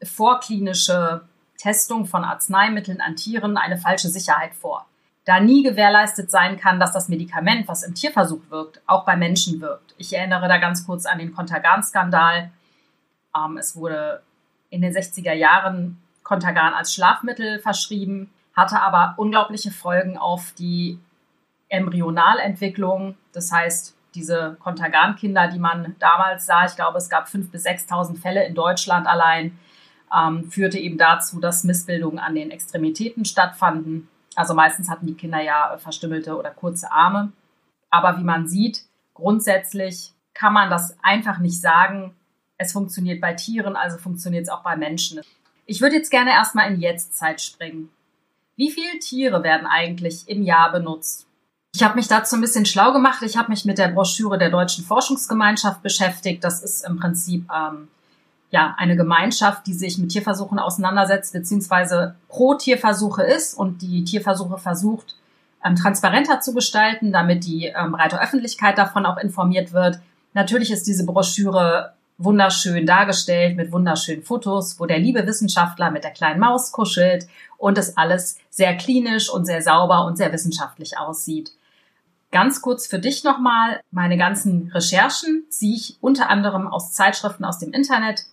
vorklinische 0.04 1.22
Testung 1.58 2.06
von 2.06 2.26
Arzneimitteln 2.26 3.00
an 3.00 3.16
Tieren 3.16 3.56
eine 3.56 3.78
falsche 3.78 4.10
Sicherheit 4.10 4.54
vor. 4.54 4.86
Da 5.24 5.40
nie 5.40 5.64
gewährleistet 5.64 6.30
sein 6.30 6.60
kann, 6.60 6.78
dass 6.78 6.92
das 6.92 7.08
Medikament, 7.08 7.70
was 7.70 7.84
im 7.84 7.96
Tierversuch 7.96 8.42
wirkt, 8.50 8.82
auch 8.86 9.06
bei 9.06 9.16
Menschen 9.16 9.62
wirkt. 9.62 9.96
Ich 9.98 10.12
erinnere 10.12 10.50
da 10.50 10.58
ganz 10.58 10.86
kurz 10.86 11.06
an 11.06 11.20
den 11.20 11.34
Contergan-Skandal. 11.34 12.52
Ähm, 13.34 13.58
es 13.58 13.78
wurde 13.78 14.24
in 14.70 14.82
den 14.82 14.92
60er 14.92 15.32
Jahren 15.32 16.02
Contergan 16.24 16.74
als 16.74 16.94
Schlafmittel 16.94 17.60
verschrieben, 17.60 18.30
hatte 18.54 18.82
aber 18.82 19.14
unglaubliche 19.16 19.72
Folgen 19.72 20.18
auf 20.18 20.52
die 20.58 21.00
Embryonalentwicklung. 21.70 23.16
Das 23.32 23.54
heißt, 23.54 23.96
diese 24.16 24.58
Contergan-Kinder, 24.60 25.48
die 25.48 25.60
man 25.60 25.96
damals 26.00 26.46
sah, 26.46 26.66
ich 26.66 26.76
glaube, 26.76 26.98
es 26.98 27.10
gab 27.10 27.28
5.000 27.28 27.52
bis 27.52 27.66
6.000 27.66 28.20
Fälle 28.20 28.46
in 28.46 28.56
Deutschland 28.56 29.08
allein, 29.08 29.58
ähm, 30.16 30.50
führte 30.50 30.80
eben 30.80 30.98
dazu, 30.98 31.40
dass 31.40 31.64
Missbildungen 31.64 32.20
an 32.20 32.36
den 32.36 32.52
Extremitäten 32.52 33.26
stattfanden. 33.26 34.08
Also 34.36 34.54
meistens 34.54 34.90
hatten 34.90 35.06
die 35.06 35.16
Kinder 35.16 35.42
ja 35.42 35.78
verstümmelte 35.78 36.38
oder 36.38 36.52
kurze 36.52 36.92
Arme. 36.92 37.32
Aber 37.90 38.18
wie 38.18 38.24
man 38.24 38.48
sieht, 38.48 38.84
grundsätzlich 39.14 40.14
kann 40.34 40.54
man 40.54 40.70
das 40.70 40.98
einfach 41.04 41.40
nicht 41.40 41.60
sagen, 41.60 42.16
es 42.58 42.74
funktioniert 42.74 43.22
bei 43.22 43.34
Tieren, 43.34 43.76
also 43.76 43.98
funktioniert 43.98 44.44
es 44.44 44.50
auch 44.50 44.64
bei 44.64 44.76
Menschen. 44.76 45.22
Ich 45.66 45.82
würde 45.82 45.96
jetzt 45.96 46.12
gerne 46.12 46.32
erstmal 46.32 46.72
in 46.72 46.80
Jetztzeit 46.80 47.42
springen. 47.42 47.90
Wie 48.56 48.72
viele 48.72 49.00
Tiere 49.00 49.44
werden 49.44 49.68
eigentlich 49.68 50.28
im 50.28 50.44
Jahr 50.44 50.72
benutzt? 50.72 51.29
Ich 51.76 51.84
habe 51.84 51.96
mich 51.96 52.08
dazu 52.08 52.36
ein 52.36 52.42
bisschen 52.42 52.66
schlau 52.66 52.92
gemacht. 52.94 53.22
Ich 53.22 53.38
habe 53.38 53.50
mich 53.52 53.64
mit 53.64 53.78
der 53.78 53.90
Broschüre 53.90 54.38
der 54.38 54.50
Deutschen 54.50 54.84
Forschungsgemeinschaft 54.84 55.84
beschäftigt. 55.84 56.44
Das 56.44 56.64
ist 56.64 56.86
im 56.86 57.00
Prinzip 57.00 57.48
ähm, 57.56 57.88
ja 58.50 58.76
eine 58.78 58.96
Gemeinschaft, 58.96 59.68
die 59.68 59.74
sich 59.74 59.98
mit 59.98 60.10
Tierversuchen 60.10 60.58
auseinandersetzt, 60.58 61.32
beziehungsweise 61.32 62.16
pro 62.28 62.56
Tierversuche 62.56 63.24
ist 63.24 63.54
und 63.54 63.82
die 63.82 64.04
Tierversuche 64.04 64.58
versucht, 64.58 65.16
ähm, 65.64 65.76
transparenter 65.76 66.42
zu 66.42 66.54
gestalten, 66.54 67.12
damit 67.12 67.46
die 67.46 67.66
ähm, 67.66 67.92
breite 67.92 68.22
Öffentlichkeit 68.22 68.78
davon 68.78 69.06
auch 69.06 69.18
informiert 69.18 69.72
wird. 69.72 70.00
Natürlich 70.34 70.72
ist 70.72 70.88
diese 70.88 71.06
Broschüre 71.06 71.94
wunderschön 72.18 72.86
dargestellt 72.86 73.56
mit 73.56 73.72
wunderschönen 73.72 74.24
Fotos, 74.24 74.80
wo 74.80 74.86
der 74.86 75.00
liebe 75.00 75.26
Wissenschaftler 75.26 75.92
mit 75.92 76.04
der 76.04 76.12
kleinen 76.12 76.40
Maus 76.40 76.72
kuschelt 76.72 77.28
und 77.58 77.78
es 77.78 77.96
alles 77.96 78.38
sehr 78.50 78.76
klinisch 78.76 79.30
und 79.30 79.46
sehr 79.46 79.62
sauber 79.62 80.06
und 80.06 80.18
sehr 80.18 80.34
wissenschaftlich 80.34 80.98
aussieht. 80.98 81.52
Ganz 82.32 82.62
kurz 82.62 82.86
für 82.86 83.00
dich 83.00 83.24
nochmal, 83.24 83.82
meine 83.92 84.18
ganzen 84.18 84.72
Recherchen 84.72 85.46
ziehe 85.50 85.76
ich 85.76 85.98
unter 86.00 86.30
anderem 86.30 86.68
aus 86.68 86.92
Zeitschriften 86.92 87.44
aus 87.44 87.58
dem 87.58 87.74
Internet, 87.74 88.26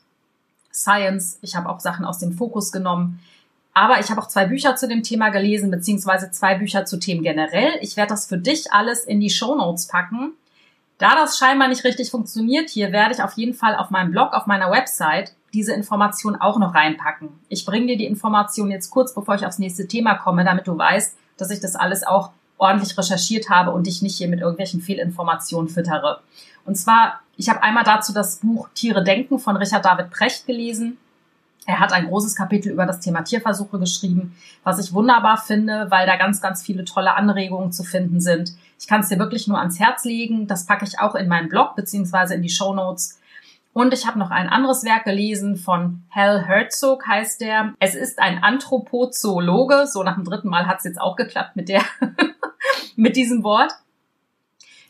Science, 0.71 1.39
ich 1.41 1.57
habe 1.57 1.71
auch 1.71 1.81
Sachen 1.81 2.05
aus 2.05 2.19
dem 2.19 2.33
Fokus 2.33 2.71
genommen, 2.71 3.21
aber 3.73 3.99
ich 4.01 4.11
habe 4.11 4.21
auch 4.21 4.29
zwei 4.29 4.47
Bücher 4.47 4.77
zu 4.77 4.89
dem 4.89 5.03
Thema 5.03 5.31
gelesen, 5.31 5.71
beziehungsweise 5.71 6.31
zwei 6.31 6.55
Bücher 6.57 6.85
zu 6.85 6.99
Themen 6.99 7.23
generell. 7.23 7.73
Ich 7.81 7.97
werde 7.97 8.11
das 8.11 8.27
für 8.27 8.39
dich 8.39 8.73
alles 8.73 9.05
in 9.05 9.21
die 9.21 9.31
Show 9.31 9.55
Notes 9.55 9.87
packen. 9.87 10.33
Da 10.99 11.15
das 11.15 11.39
scheinbar 11.39 11.69
nicht 11.69 11.85
richtig 11.85 12.11
funktioniert 12.11 12.71
hier, 12.71 12.93
werde 12.93 13.15
ich 13.15 13.23
auf 13.23 13.33
jeden 13.35 13.55
Fall 13.55 13.77
auf 13.77 13.91
meinem 13.91 14.13
Blog, 14.13 14.33
auf 14.33 14.47
meiner 14.47 14.71
Website 14.71 15.35
diese 15.53 15.75
Information 15.75 16.37
auch 16.37 16.59
noch 16.59 16.75
reinpacken. 16.75 17.29
Ich 17.49 17.65
bringe 17.65 17.87
dir 17.87 17.97
die 17.97 18.07
Information 18.07 18.71
jetzt 18.71 18.91
kurz, 18.91 19.15
bevor 19.15 19.35
ich 19.35 19.47
aufs 19.47 19.59
nächste 19.59 19.87
Thema 19.87 20.15
komme, 20.15 20.45
damit 20.45 20.67
du 20.67 20.77
weißt, 20.77 21.17
dass 21.37 21.51
ich 21.51 21.61
das 21.61 21.77
alles 21.77 22.07
auch 22.07 22.31
ordentlich 22.59 22.97
recherchiert 22.97 23.51
habe 23.51 23.73
und 23.73 23.87
dich 23.87 24.03
nicht 24.03 24.17
hier 24.17 24.29
mit 24.29 24.41
irgendwelchen 24.41 24.81
Fehlinformationen 24.81 25.69
füttere. 25.69 26.21
Und 26.65 26.77
zwar, 26.77 27.21
ich 27.37 27.49
habe 27.49 27.63
einmal 27.63 27.85
dazu 27.85 28.13
das 28.13 28.37
Buch 28.37 28.69
Tiere 28.75 29.05
denken 29.05 29.39
von 29.39 29.57
Richard 29.57 29.85
David 29.85 30.11
Precht 30.11 30.47
gelesen. 30.47 30.99
Er 31.67 31.81
hat 31.81 31.93
ein 31.93 32.07
großes 32.07 32.37
Kapitel 32.37 32.71
über 32.71 32.87
das 32.87 33.01
Thema 33.01 33.23
Tierversuche 33.23 33.79
geschrieben, 33.79 34.37
was 34.63 34.79
ich 34.79 34.93
wunderbar 34.93 35.37
finde, 35.37 35.87
weil 35.91 36.07
da 36.07 36.17
ganz, 36.17 36.41
ganz 36.41 36.63
viele 36.63 36.85
tolle 36.85 37.15
Anregungen 37.15 37.73
zu 37.73 37.83
finden 37.83 38.21
sind. 38.21 38.53
Ich 38.79 38.87
kann 38.87 39.01
es 39.01 39.09
dir 39.09 39.19
wirklich 39.19 39.49
nur 39.49 39.59
ans 39.59 39.81
Herz 39.81 40.05
legen. 40.05 40.47
Das 40.47 40.67
packe 40.67 40.85
ich 40.85 41.01
auch 41.01 41.17
in 41.17 41.29
meinen 41.29 41.49
Blog 41.49 41.75
beziehungsweise 41.75 42.35
in 42.35 42.43
die 42.43 42.51
Show 42.51 42.73
Notes. 42.73 43.19
Und 43.73 43.93
ich 43.93 44.07
habe 44.07 44.19
noch 44.19 44.31
ein 44.31 44.49
anderes 44.49 44.85
Werk 44.85 45.05
gelesen 45.05 45.57
von 45.57 46.03
Hal 46.11 46.47
Herzog, 46.47 47.07
heißt 47.07 47.43
der. 47.43 47.75
Es 47.79 47.95
ist 47.95 48.19
ein 48.19 48.43
Anthropozoologe. 48.43 49.87
So 49.87 50.03
nach 50.03 50.15
dem 50.15 50.25
dritten 50.25 50.49
Mal 50.49 50.67
hat 50.67 50.79
es 50.79 50.85
jetzt 50.85 50.99
auch 50.99 51.15
geklappt 51.15 51.57
mit 51.57 51.69
der, 51.69 51.83
mit 52.97 53.17
diesem 53.17 53.45
Wort. 53.45 53.73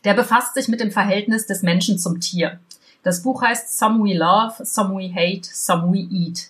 Der 0.03 0.13
befasst 0.13 0.53
sich 0.53 0.67
mit 0.67 0.79
dem 0.79 0.91
Verhältnis 0.91 1.45
des 1.45 1.61
Menschen 1.61 1.99
zum 1.99 2.19
Tier. 2.19 2.59
Das 3.03 3.23
Buch 3.23 3.41
heißt 3.41 3.77
Some 3.77 4.03
We 4.03 4.17
Love, 4.17 4.65
Some 4.65 4.97
We 4.97 5.13
Hate, 5.13 5.47
Some 5.51 5.91
We 5.91 6.07
Eat. 6.09 6.49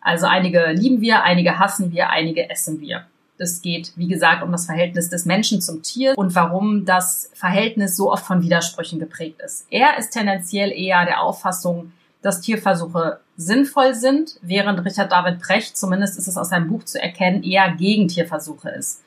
Also 0.00 0.26
einige 0.26 0.72
lieben 0.72 1.00
wir, 1.00 1.22
einige 1.22 1.58
hassen 1.58 1.90
wir, 1.92 2.10
einige 2.10 2.48
essen 2.50 2.80
wir. 2.80 3.06
Es 3.38 3.60
geht, 3.60 3.92
wie 3.96 4.08
gesagt, 4.08 4.42
um 4.42 4.50
das 4.50 4.66
Verhältnis 4.66 5.10
des 5.10 5.26
Menschen 5.26 5.60
zum 5.60 5.82
Tier 5.82 6.14
und 6.16 6.34
warum 6.34 6.84
das 6.84 7.30
Verhältnis 7.34 7.96
so 7.96 8.10
oft 8.10 8.24
von 8.24 8.42
Widersprüchen 8.42 8.98
geprägt 8.98 9.40
ist. 9.42 9.66
Er 9.70 9.98
ist 9.98 10.10
tendenziell 10.10 10.72
eher 10.72 11.04
der 11.04 11.20
Auffassung, 11.22 11.92
dass 12.22 12.40
Tierversuche 12.40 13.20
sinnvoll 13.36 13.94
sind, 13.94 14.38
während 14.40 14.84
Richard 14.84 15.12
David 15.12 15.38
Brecht, 15.40 15.76
zumindest 15.76 16.18
ist 16.18 16.28
es 16.28 16.38
aus 16.38 16.48
seinem 16.48 16.68
Buch 16.68 16.84
zu 16.84 17.00
erkennen, 17.00 17.42
eher 17.42 17.72
gegen 17.72 18.08
Tierversuche 18.08 18.70
ist 18.70 19.02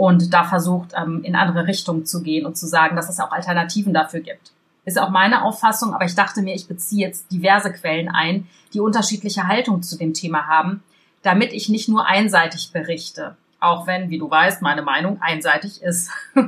und 0.00 0.32
da 0.32 0.44
versucht, 0.44 0.94
ähm, 0.96 1.22
in 1.24 1.36
andere 1.36 1.66
Richtungen 1.66 2.06
zu 2.06 2.22
gehen 2.22 2.46
und 2.46 2.56
zu 2.56 2.66
sagen, 2.66 2.96
dass 2.96 3.10
es 3.10 3.20
auch 3.20 3.32
Alternativen 3.32 3.92
dafür 3.92 4.20
gibt. 4.20 4.52
Ist 4.86 4.98
auch 4.98 5.10
meine 5.10 5.44
Auffassung, 5.44 5.92
aber 5.92 6.06
ich 6.06 6.14
dachte 6.14 6.40
mir, 6.40 6.54
ich 6.54 6.66
beziehe 6.66 7.06
jetzt 7.06 7.30
diverse 7.30 7.70
Quellen 7.70 8.08
ein, 8.08 8.48
die 8.72 8.80
unterschiedliche 8.80 9.46
Haltung 9.46 9.82
zu 9.82 9.98
dem 9.98 10.14
Thema 10.14 10.46
haben, 10.46 10.82
damit 11.20 11.52
ich 11.52 11.68
nicht 11.68 11.90
nur 11.90 12.06
einseitig 12.06 12.72
berichte. 12.72 13.36
Auch 13.60 13.86
wenn, 13.86 14.08
wie 14.08 14.16
du 14.16 14.30
weißt, 14.30 14.62
meine 14.62 14.80
Meinung 14.80 15.20
einseitig 15.20 15.82
ist. 15.82 16.10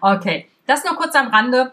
okay, 0.00 0.46
das 0.68 0.84
nur 0.84 0.94
kurz 0.94 1.16
am 1.16 1.34
Rande. 1.34 1.72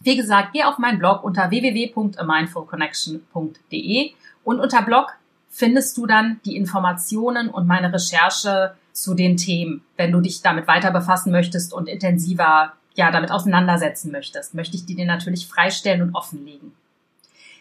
Wie 0.00 0.16
gesagt, 0.16 0.54
geh 0.54 0.64
auf 0.64 0.78
meinen 0.78 0.98
Blog 0.98 1.24
unter 1.24 1.50
www.amindfulconnection.de 1.50 4.12
und 4.44 4.60
unter 4.60 4.80
Blog 4.80 5.14
findest 5.50 5.96
du 5.96 6.06
dann 6.06 6.40
die 6.44 6.56
Informationen 6.56 7.48
und 7.48 7.66
meine 7.66 7.92
Recherche 7.92 8.74
zu 8.92 9.14
den 9.14 9.36
Themen, 9.36 9.82
wenn 9.96 10.12
du 10.12 10.20
dich 10.20 10.42
damit 10.42 10.66
weiter 10.66 10.90
befassen 10.90 11.30
möchtest 11.32 11.72
und 11.72 11.88
intensiver 11.88 12.72
ja, 12.94 13.12
damit 13.12 13.30
auseinandersetzen 13.30 14.10
möchtest, 14.10 14.54
möchte 14.54 14.76
ich 14.76 14.84
die 14.84 14.96
dir 14.96 15.06
natürlich 15.06 15.46
freistellen 15.46 16.02
und 16.02 16.16
offenlegen. 16.16 16.72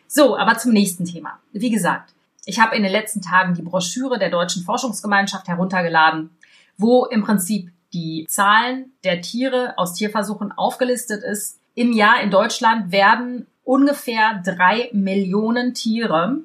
So, 0.08 0.36
aber 0.36 0.58
zum 0.58 0.74
nächsten 0.74 1.06
Thema. 1.06 1.40
Wie 1.52 1.70
gesagt, 1.70 2.14
ich 2.46 2.60
habe 2.60 2.76
in 2.76 2.82
den 2.82 2.92
letzten 2.92 3.22
Tagen 3.22 3.54
die 3.54 3.62
Broschüre 3.62 4.18
der 4.18 4.32
Deutschen 4.32 4.64
Forschungsgemeinschaft 4.64 5.48
heruntergeladen, 5.48 6.32
wo 6.78 7.06
im 7.06 7.24
Prinzip 7.24 7.72
die 7.94 8.26
Zahlen 8.28 8.94
der 9.04 9.22
Tiere 9.22 9.74
aus 9.78 9.94
Tierversuchen 9.94 10.52
aufgelistet 10.52 11.24
ist. 11.24 11.60
Im 11.76 11.94
Jahr 11.94 12.22
in 12.22 12.32
Deutschland 12.32 12.92
werden 12.92 13.46
ungefähr 13.64 14.42
drei 14.44 14.90
Millionen 14.94 15.76
Tiere 15.76 16.38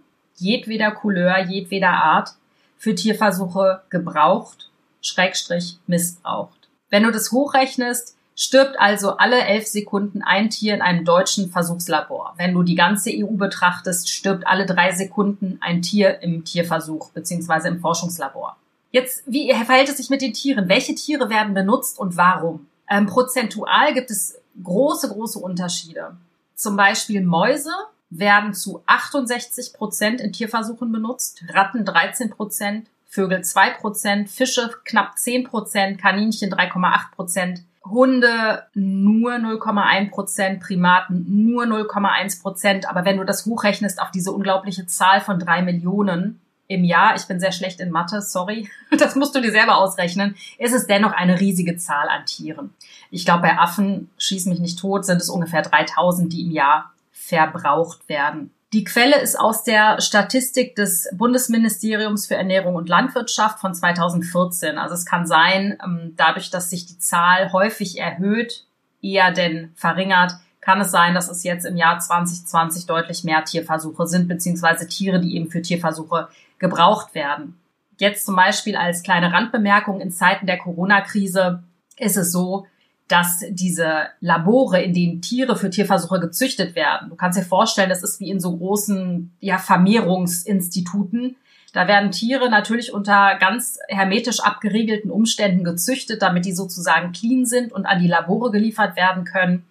jedweder 0.42 0.90
Couleur, 0.90 1.38
jedweder 1.46 1.90
Art 1.90 2.34
für 2.76 2.94
Tierversuche 2.94 3.82
gebraucht, 3.90 4.70
Schrägstrich 5.00 5.78
missbraucht. 5.86 6.68
Wenn 6.90 7.04
du 7.04 7.10
das 7.10 7.32
hochrechnest, 7.32 8.16
stirbt 8.34 8.78
also 8.78 9.16
alle 9.16 9.44
elf 9.44 9.66
Sekunden 9.66 10.22
ein 10.22 10.50
Tier 10.50 10.74
in 10.74 10.82
einem 10.82 11.04
deutschen 11.04 11.50
Versuchslabor. 11.50 12.34
Wenn 12.36 12.54
du 12.54 12.62
die 12.62 12.74
ganze 12.74 13.10
EU 13.10 13.32
betrachtest, 13.36 14.10
stirbt 14.10 14.46
alle 14.46 14.66
drei 14.66 14.92
Sekunden 14.92 15.58
ein 15.60 15.82
Tier 15.82 16.20
im 16.22 16.44
Tierversuch 16.44 17.10
beziehungsweise 17.10 17.68
im 17.68 17.80
Forschungslabor. 17.80 18.56
Jetzt, 18.90 19.22
wie 19.26 19.52
verhält 19.64 19.88
es 19.88 19.96
sich 19.96 20.10
mit 20.10 20.20
den 20.20 20.34
Tieren? 20.34 20.68
Welche 20.68 20.94
Tiere 20.94 21.30
werden 21.30 21.54
benutzt 21.54 21.98
und 21.98 22.16
warum? 22.16 22.66
Ähm, 22.90 23.06
prozentual 23.06 23.94
gibt 23.94 24.10
es 24.10 24.38
große, 24.62 25.08
große 25.08 25.38
Unterschiede. 25.38 26.16
Zum 26.54 26.76
Beispiel 26.76 27.22
Mäuse 27.22 27.72
werden 28.18 28.54
zu 28.54 28.82
68 28.86 29.72
Prozent 29.72 30.20
in 30.20 30.32
Tierversuchen 30.32 30.92
benutzt, 30.92 31.42
Ratten 31.48 31.84
13 31.84 32.30
Prozent, 32.30 32.88
Vögel 33.06 33.40
2%, 33.40 34.28
Fische 34.28 34.70
knapp 34.84 35.14
10%, 35.16 35.96
Kaninchen 35.96 36.50
3,8%, 36.50 37.60
Hunde 37.84 38.64
nur 38.74 39.32
0,1 39.32 40.10
Prozent, 40.10 40.60
Primaten 40.60 41.44
nur 41.44 41.64
0,1 41.64 42.40
Prozent. 42.40 42.88
Aber 42.88 43.04
wenn 43.04 43.16
du 43.16 43.24
das 43.24 43.44
hochrechnest 43.44 44.00
auf 44.00 44.10
diese 44.12 44.32
unglaubliche 44.32 44.86
Zahl 44.86 45.20
von 45.20 45.38
drei 45.38 45.62
Millionen 45.62 46.40
im 46.68 46.84
Jahr, 46.84 47.16
ich 47.16 47.26
bin 47.26 47.40
sehr 47.40 47.52
schlecht 47.52 47.80
in 47.80 47.90
Mathe, 47.90 48.22
sorry, 48.22 48.70
das 48.98 49.16
musst 49.16 49.34
du 49.34 49.40
dir 49.40 49.50
selber 49.50 49.78
ausrechnen, 49.78 50.36
ist 50.58 50.72
es 50.72 50.86
dennoch 50.86 51.12
eine 51.12 51.40
riesige 51.40 51.76
Zahl 51.76 52.08
an 52.08 52.24
Tieren. 52.24 52.72
Ich 53.10 53.24
glaube, 53.24 53.42
bei 53.42 53.58
Affen, 53.58 54.10
schieß 54.16 54.46
mich 54.46 54.60
nicht 54.60 54.78
tot, 54.78 55.04
sind 55.04 55.20
es 55.20 55.28
ungefähr 55.28 55.62
3000, 55.62 56.32
die 56.32 56.42
im 56.42 56.50
Jahr 56.50 56.92
verbraucht 57.38 58.08
werden. 58.08 58.50
Die 58.72 58.84
Quelle 58.84 59.20
ist 59.20 59.38
aus 59.38 59.64
der 59.64 60.00
Statistik 60.00 60.76
des 60.76 61.08
Bundesministeriums 61.12 62.26
für 62.26 62.36
Ernährung 62.36 62.74
und 62.74 62.88
Landwirtschaft 62.88 63.60
von 63.60 63.74
2014. 63.74 64.78
Also 64.78 64.94
es 64.94 65.04
kann 65.04 65.26
sein, 65.26 65.78
ähm, 65.84 66.14
dadurch, 66.16 66.50
dass 66.50 66.70
sich 66.70 66.86
die 66.86 66.98
Zahl 66.98 67.52
häufig 67.52 67.98
erhöht, 67.98 68.64
eher 69.02 69.30
denn 69.30 69.72
verringert, 69.74 70.32
kann 70.62 70.80
es 70.80 70.90
sein, 70.90 71.14
dass 71.14 71.28
es 71.28 71.42
jetzt 71.42 71.66
im 71.66 71.76
Jahr 71.76 71.98
2020 71.98 72.86
deutlich 72.86 73.24
mehr 73.24 73.44
Tierversuche 73.44 74.06
sind, 74.06 74.28
beziehungsweise 74.28 74.86
Tiere, 74.86 75.20
die 75.20 75.36
eben 75.36 75.50
für 75.50 75.60
Tierversuche 75.60 76.28
gebraucht 76.58 77.14
werden. 77.14 77.60
Jetzt 77.98 78.24
zum 78.24 78.36
Beispiel 78.36 78.76
als 78.76 79.02
kleine 79.02 79.32
Randbemerkung 79.32 80.00
in 80.00 80.10
Zeiten 80.10 80.46
der 80.46 80.58
Corona-Krise 80.58 81.62
ist 81.98 82.16
es 82.16 82.32
so, 82.32 82.66
dass 83.08 83.44
diese 83.50 84.06
Labore, 84.20 84.80
in 84.82 84.94
denen 84.94 85.20
Tiere 85.20 85.56
für 85.56 85.70
Tierversuche 85.70 86.20
gezüchtet 86.20 86.74
werden, 86.74 87.10
du 87.10 87.16
kannst 87.16 87.38
dir 87.38 87.44
vorstellen, 87.44 87.90
das 87.90 88.02
ist 88.02 88.20
wie 88.20 88.30
in 88.30 88.40
so 88.40 88.56
großen 88.56 89.32
ja, 89.40 89.58
Vermehrungsinstituten. 89.58 91.36
Da 91.72 91.88
werden 91.88 92.10
Tiere 92.10 92.50
natürlich 92.50 92.92
unter 92.92 93.36
ganz 93.38 93.78
hermetisch 93.88 94.40
abgeriegelten 94.40 95.10
Umständen 95.10 95.64
gezüchtet, 95.64 96.22
damit 96.22 96.44
die 96.44 96.52
sozusagen 96.52 97.12
clean 97.12 97.46
sind 97.46 97.72
und 97.72 97.86
an 97.86 98.00
die 98.00 98.08
Labore 98.08 98.50
geliefert 98.50 98.96
werden 98.96 99.24
können. 99.24 99.64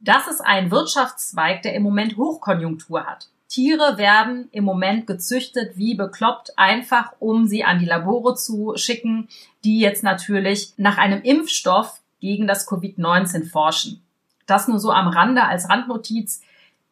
Das 0.00 0.28
ist 0.28 0.40
ein 0.40 0.70
Wirtschaftszweig, 0.70 1.62
der 1.62 1.74
im 1.74 1.82
Moment 1.82 2.16
Hochkonjunktur 2.16 3.04
hat. 3.04 3.28
Tiere 3.48 3.96
werden 3.96 4.48
im 4.52 4.64
Moment 4.64 5.06
gezüchtet 5.06 5.76
wie 5.76 5.94
bekloppt, 5.94 6.52
einfach 6.58 7.12
um 7.18 7.46
sie 7.46 7.64
an 7.64 7.78
die 7.78 7.86
Labore 7.86 8.34
zu 8.34 8.74
schicken, 8.76 9.28
die 9.64 9.80
jetzt 9.80 10.04
natürlich 10.04 10.74
nach 10.76 10.98
einem 10.98 11.22
Impfstoff 11.22 12.00
gegen 12.20 12.46
das 12.46 12.68
Covid-19 12.68 13.50
forschen. 13.50 14.02
Das 14.46 14.68
nur 14.68 14.78
so 14.78 14.90
am 14.90 15.08
Rande 15.08 15.44
als 15.44 15.68
Randnotiz, 15.68 16.40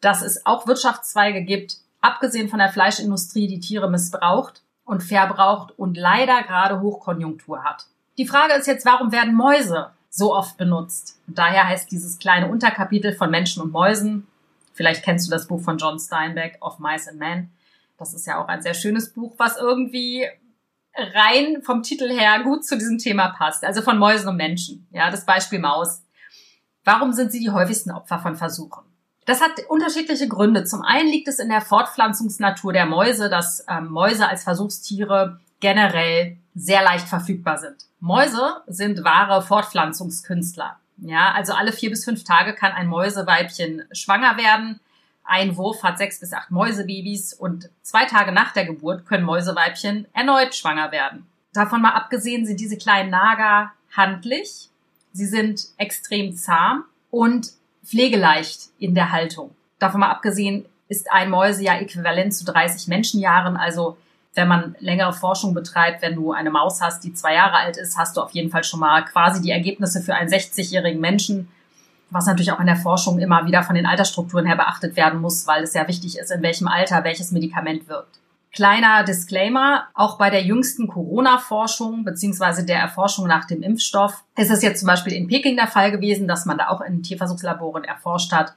dass 0.00 0.23
es 0.23 0.45
auch 0.47 0.66
Wirtschaftszweige 0.66 1.42
gibt, 1.42 1.76
abgesehen 2.00 2.49
von 2.49 2.59
der 2.59 2.68
Fleischindustrie, 2.68 3.49
die 3.49 3.61
Tiere 3.61 3.90
missbraucht 3.90 4.62
und 4.85 5.02
verbraucht 5.02 5.73
und 5.78 5.97
leider 5.97 6.42
gerade 6.42 6.80
Hochkonjunktur 6.80 7.64
hat. 7.64 7.87
Die 8.18 8.26
Frage 8.26 8.54
ist 8.54 8.66
jetzt, 8.66 8.87
warum 8.87 9.12
werden 9.12 9.35
Mäuse 9.35 9.90
so 10.09 10.35
oft 10.35 10.56
benutzt? 10.56 11.21
Und 11.26 11.38
daher 11.38 11.68
heißt 11.68 11.90
dieses 11.90 12.18
kleine 12.18 12.49
Unterkapitel 12.49 13.14
von 13.14 13.30
Menschen 13.30 13.62
und 13.62 13.73
Mäusen, 13.73 14.26
vielleicht 14.73 15.02
kennst 15.02 15.26
du 15.26 15.30
das 15.30 15.49
Buch 15.49 15.61
von 15.61 15.78
John 15.78 15.99
Steinbeck, 15.99 16.59
Of 16.61 16.78
Mice 16.78 17.09
and 17.09 17.18
Men. 17.18 17.50
Das 17.99 18.14
ist 18.14 18.26
ja 18.26 18.42
auch 18.42 18.49
ein 18.49 18.62
sehr 18.62 18.75
schönes 18.75 19.12
Buch, 19.12 19.35
was 19.38 19.56
irgendwie 19.56 20.26
rein 21.15 21.62
vom 21.62 21.83
Titel 21.83 22.09
her 22.09 22.43
gut 22.43 22.65
zu 22.65 22.76
diesem 22.76 22.99
Thema 22.99 23.29
passt. 23.29 23.65
Also 23.65 23.83
von 23.83 23.99
Mäusen 23.99 24.29
und 24.29 24.37
Menschen. 24.37 24.87
Ja, 24.91 25.11
das 25.11 25.26
Beispiel 25.26 25.59
Maus. 25.59 26.03
Warum 26.85 27.12
sind 27.12 27.33
sie 27.33 27.41
die 27.41 27.50
häufigsten 27.50 27.91
Opfer 27.91 28.19
von 28.19 28.37
Versuchen? 28.37 28.83
Das 29.25 29.41
hat 29.41 29.50
unterschiedliche 29.69 30.29
Gründe. 30.29 30.65
Zum 30.65 30.83
einen 30.83 31.09
liegt 31.09 31.26
es 31.26 31.41
in 31.41 31.49
der 31.49 31.61
Fortpflanzungsnatur 31.61 32.73
der 32.73 32.87
Mäuse, 32.87 33.29
dass 33.29 33.65
ähm, 33.69 33.88
Mäuse 33.88 34.29
als 34.29 34.45
Versuchstiere 34.45 35.41
generell 35.59 36.38
sehr 36.55 36.83
leicht 36.85 37.09
verfügbar 37.09 37.59
sind. 37.59 37.75
Mäuse 37.99 38.62
sind 38.69 39.03
wahre 39.03 39.43
Fortpflanzungskünstler. 39.43 40.79
Ja, 40.99 41.33
also 41.33 41.55
alle 41.55 41.73
vier 41.73 41.91
bis 41.91 42.05
fünf 42.05 42.25
Tage 42.25 42.55
kann 42.55 42.73
ein 42.73 42.87
Mäuseweibchen 42.87 43.82
schwanger 43.93 44.37
werden. 44.37 44.80
Ein 45.26 45.56
Wurf 45.56 45.82
hat 45.82 45.99
sechs 45.99 46.21
bis 46.21 46.32
acht 46.32 46.50
Mäusebabys 46.50 47.34
und 47.34 47.69
zwei 47.82 48.04
Tage 48.04 48.32
nach 48.32 48.52
der 48.52 48.65
Geburt 48.65 49.06
können 49.06 49.25
Mäuseweibchen 49.25 50.06
erneut 50.12 50.54
schwanger 50.54 50.93
werden. 50.93 51.26
Davon 51.52 51.82
mal 51.82 51.95
abgesehen 51.95 52.47
sind 52.47 52.60
diese 52.60 52.76
kleinen 52.76 53.10
Nager 53.10 53.73
handlich. 53.97 54.69
Sie 55.12 55.26
sind 55.26 55.67
extrem 55.78 56.36
zahm 56.36 56.84
und 57.10 57.52
pflegeleicht 57.84 58.69
in 58.78 58.95
der 58.95 59.10
Haltung. 59.10 59.54
Davon 59.78 60.00
mal 60.00 60.10
abgesehen 60.10 60.67
ist 60.89 61.10
ein 61.10 61.30
Mäusejahr 61.30 61.80
äquivalent 61.80 62.34
zu 62.34 62.45
30 62.45 62.89
Menschenjahren. 62.89 63.56
Also 63.56 63.97
wenn 64.34 64.49
man 64.49 64.76
längere 64.80 65.12
Forschung 65.12 65.54
betreibt, 65.54 66.02
wenn 66.02 66.15
du 66.15 66.32
eine 66.32 66.50
Maus 66.50 66.80
hast, 66.80 67.02
die 67.02 67.15
zwei 67.15 67.34
Jahre 67.34 67.56
alt 67.56 67.78
ist, 67.78 67.97
hast 67.97 68.17
du 68.17 68.21
auf 68.21 68.32
jeden 68.32 68.50
Fall 68.50 68.62
schon 68.62 68.80
mal 68.80 69.04
quasi 69.04 69.41
die 69.41 69.50
Ergebnisse 69.50 70.02
für 70.02 70.15
einen 70.15 70.30
60-jährigen 70.30 71.00
Menschen 71.00 71.49
was 72.10 72.26
natürlich 72.26 72.52
auch 72.52 72.60
in 72.60 72.66
der 72.66 72.76
Forschung 72.76 73.19
immer 73.19 73.47
wieder 73.47 73.62
von 73.62 73.75
den 73.75 73.86
Altersstrukturen 73.86 74.47
her 74.47 74.56
beachtet 74.56 74.97
werden 74.97 75.21
muss, 75.21 75.47
weil 75.47 75.64
es 75.64 75.75
ja 75.75 75.88
wichtig 75.88 76.19
ist, 76.19 76.30
in 76.30 76.42
welchem 76.42 76.69
Alter 76.69 77.04
welches 77.04 77.32
Medikament 77.32 77.88
wirkt. 77.88 78.21
Kleiner 78.52 79.04
Disclaimer, 79.04 79.88
auch 79.92 80.16
bei 80.16 80.30
der 80.30 80.42
jüngsten 80.42 80.88
Corona-Forschung 80.88 82.04
beziehungsweise 82.04 82.64
der 82.64 82.78
Erforschung 82.78 83.26
nach 83.26 83.45
dem 83.45 83.62
Impfstoff 83.62 84.25
ist 84.36 84.50
es 84.50 84.62
jetzt 84.62 84.80
zum 84.80 84.86
Beispiel 84.86 85.12
in 85.12 85.28
Peking 85.28 85.56
der 85.56 85.66
Fall 85.66 85.90
gewesen, 85.90 86.26
dass 86.26 86.47
man 86.47 86.56
da 86.56 86.69
auch 86.69 86.80
in 86.80 87.02
Tierversuchslaboren 87.02 87.84
erforscht 87.84 88.32
hat, 88.32 88.54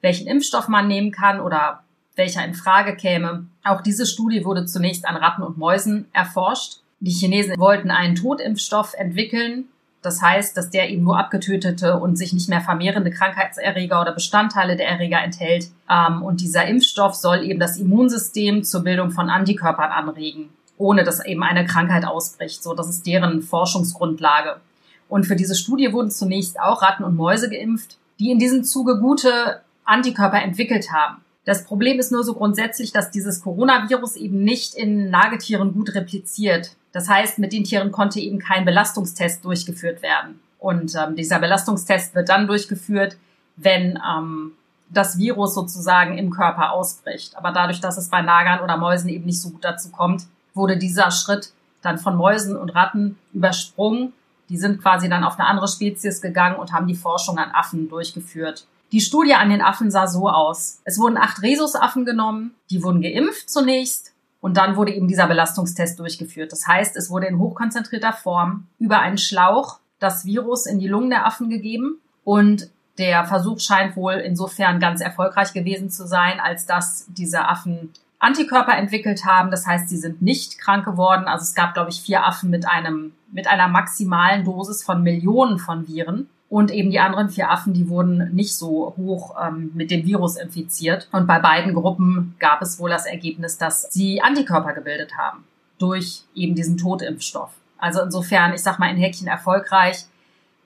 welchen 0.00 0.28
Impfstoff 0.28 0.68
man 0.68 0.86
nehmen 0.86 1.10
kann 1.10 1.40
oder 1.40 1.82
welcher 2.14 2.44
in 2.44 2.54
Frage 2.54 2.94
käme. 2.94 3.46
Auch 3.64 3.80
diese 3.80 4.06
Studie 4.06 4.44
wurde 4.44 4.66
zunächst 4.66 5.06
an 5.06 5.16
Ratten 5.16 5.42
und 5.42 5.58
Mäusen 5.58 6.06
erforscht. 6.12 6.78
Die 7.00 7.10
Chinesen 7.10 7.58
wollten 7.58 7.90
einen 7.90 8.14
Totimpfstoff 8.14 8.94
entwickeln, 8.94 9.64
das 10.02 10.20
heißt, 10.20 10.56
dass 10.56 10.70
der 10.70 10.90
eben 10.90 11.04
nur 11.04 11.18
abgetötete 11.18 11.98
und 11.98 12.16
sich 12.16 12.32
nicht 12.32 12.48
mehr 12.48 12.60
vermehrende 12.60 13.10
Krankheitserreger 13.10 14.00
oder 14.00 14.12
Bestandteile 14.12 14.76
der 14.76 14.88
Erreger 14.88 15.22
enthält. 15.22 15.68
Ähm, 15.88 16.22
und 16.22 16.40
dieser 16.40 16.66
Impfstoff 16.66 17.14
soll 17.14 17.44
eben 17.44 17.60
das 17.60 17.78
Immunsystem 17.78 18.64
zur 18.64 18.82
Bildung 18.82 19.12
von 19.12 19.30
Antikörpern 19.30 19.92
anregen, 19.92 20.50
ohne 20.76 21.04
dass 21.04 21.24
eben 21.24 21.44
eine 21.44 21.64
Krankheit 21.64 22.04
ausbricht. 22.04 22.62
So, 22.62 22.74
das 22.74 22.88
ist 22.88 23.06
deren 23.06 23.42
Forschungsgrundlage. 23.42 24.60
Und 25.08 25.26
für 25.26 25.36
diese 25.36 25.54
Studie 25.54 25.92
wurden 25.92 26.10
zunächst 26.10 26.58
auch 26.58 26.82
Ratten 26.82 27.04
und 27.04 27.14
Mäuse 27.14 27.48
geimpft, 27.48 27.98
die 28.18 28.30
in 28.30 28.38
diesem 28.38 28.64
Zuge 28.64 28.98
gute 28.98 29.60
Antikörper 29.84 30.42
entwickelt 30.42 30.92
haben. 30.92 31.22
Das 31.44 31.64
Problem 31.64 31.98
ist 31.98 32.12
nur 32.12 32.24
so 32.24 32.34
grundsätzlich, 32.34 32.92
dass 32.92 33.10
dieses 33.10 33.42
Coronavirus 33.42 34.16
eben 34.16 34.42
nicht 34.42 34.74
in 34.74 35.10
Nagetieren 35.10 35.74
gut 35.74 35.94
repliziert. 35.94 36.76
Das 36.92 37.08
heißt, 37.08 37.38
mit 37.38 37.52
den 37.52 37.64
Tieren 37.64 37.90
konnte 37.90 38.20
eben 38.20 38.38
kein 38.38 38.64
Belastungstest 38.64 39.44
durchgeführt 39.44 40.02
werden. 40.02 40.40
Und 40.58 40.94
ähm, 40.94 41.16
dieser 41.16 41.38
Belastungstest 41.38 42.14
wird 42.14 42.28
dann 42.28 42.46
durchgeführt, 42.46 43.16
wenn 43.56 43.98
ähm, 44.08 44.52
das 44.90 45.18
Virus 45.18 45.54
sozusagen 45.54 46.18
im 46.18 46.30
Körper 46.30 46.72
ausbricht. 46.72 47.36
Aber 47.36 47.50
dadurch, 47.50 47.80
dass 47.80 47.96
es 47.96 48.08
bei 48.08 48.22
Nagern 48.22 48.60
oder 48.60 48.76
Mäusen 48.76 49.08
eben 49.08 49.24
nicht 49.24 49.40
so 49.40 49.50
gut 49.50 49.64
dazu 49.64 49.90
kommt, 49.90 50.24
wurde 50.54 50.76
dieser 50.76 51.10
Schritt 51.10 51.52
dann 51.80 51.98
von 51.98 52.16
Mäusen 52.16 52.56
und 52.56 52.74
Ratten 52.74 53.18
übersprungen. 53.32 54.12
Die 54.48 54.58
sind 54.58 54.82
quasi 54.82 55.08
dann 55.08 55.24
auf 55.24 55.38
eine 55.38 55.48
andere 55.48 55.66
Spezies 55.66 56.20
gegangen 56.20 56.56
und 56.56 56.72
haben 56.72 56.86
die 56.86 56.94
Forschung 56.94 57.38
an 57.38 57.50
Affen 57.52 57.88
durchgeführt. 57.88 58.66
Die 58.92 59.00
Studie 59.00 59.34
an 59.34 59.48
den 59.48 59.62
Affen 59.62 59.90
sah 59.90 60.06
so 60.06 60.28
aus. 60.28 60.80
Es 60.84 60.98
wurden 60.98 61.16
acht 61.16 61.42
Rhesusaffen 61.42 62.04
genommen, 62.04 62.54
die 62.70 62.82
wurden 62.82 63.00
geimpft 63.00 63.48
zunächst 63.48 64.11
und 64.42 64.56
dann 64.56 64.76
wurde 64.76 64.92
eben 64.92 65.08
dieser 65.08 65.28
Belastungstest 65.28 65.98
durchgeführt. 65.98 66.52
Das 66.52 66.66
heißt, 66.66 66.96
es 66.96 67.08
wurde 67.08 67.26
in 67.26 67.38
hochkonzentrierter 67.38 68.12
Form 68.12 68.66
über 68.78 68.98
einen 68.98 69.16
Schlauch 69.16 69.78
das 70.00 70.26
Virus 70.26 70.66
in 70.66 70.80
die 70.80 70.88
Lungen 70.88 71.10
der 71.10 71.24
Affen 71.24 71.48
gegeben 71.48 72.00
und 72.24 72.68
der 72.98 73.24
Versuch 73.24 73.60
scheint 73.60 73.96
wohl 73.96 74.14
insofern 74.14 74.80
ganz 74.80 75.00
erfolgreich 75.00 75.52
gewesen 75.52 75.90
zu 75.90 76.06
sein, 76.06 76.40
als 76.40 76.66
dass 76.66 77.06
diese 77.08 77.48
Affen 77.48 77.90
Antikörper 78.18 78.76
entwickelt 78.76 79.24
haben. 79.24 79.50
Das 79.50 79.66
heißt, 79.66 79.88
sie 79.88 79.96
sind 79.96 80.22
nicht 80.22 80.58
krank 80.58 80.84
geworden. 80.84 81.26
Also 81.26 81.42
es 81.42 81.54
gab, 81.54 81.74
glaube 81.74 81.90
ich, 81.90 82.02
vier 82.02 82.24
Affen 82.24 82.50
mit 82.50 82.68
einem, 82.68 83.12
mit 83.32 83.46
einer 83.48 83.68
maximalen 83.68 84.44
Dosis 84.44 84.82
von 84.84 85.02
Millionen 85.02 85.58
von 85.58 85.88
Viren. 85.88 86.28
Und 86.52 86.70
eben 86.70 86.90
die 86.90 87.00
anderen 87.00 87.30
vier 87.30 87.50
Affen, 87.50 87.72
die 87.72 87.88
wurden 87.88 88.34
nicht 88.34 88.54
so 88.54 88.92
hoch 88.98 89.34
ähm, 89.42 89.70
mit 89.72 89.90
dem 89.90 90.04
Virus 90.04 90.36
infiziert. 90.36 91.08
Und 91.10 91.26
bei 91.26 91.38
beiden 91.38 91.72
Gruppen 91.72 92.34
gab 92.38 92.60
es 92.60 92.78
wohl 92.78 92.90
das 92.90 93.06
Ergebnis, 93.06 93.56
dass 93.56 93.88
sie 93.90 94.20
Antikörper 94.20 94.74
gebildet 94.74 95.16
haben 95.16 95.44
durch 95.78 96.24
eben 96.34 96.54
diesen 96.54 96.76
Totimpfstoff. 96.76 97.52
Also 97.78 98.02
insofern, 98.02 98.52
ich 98.52 98.62
sag 98.62 98.78
mal, 98.78 98.90
in 98.90 98.98
Häkchen 98.98 99.28
erfolgreich. 99.28 100.04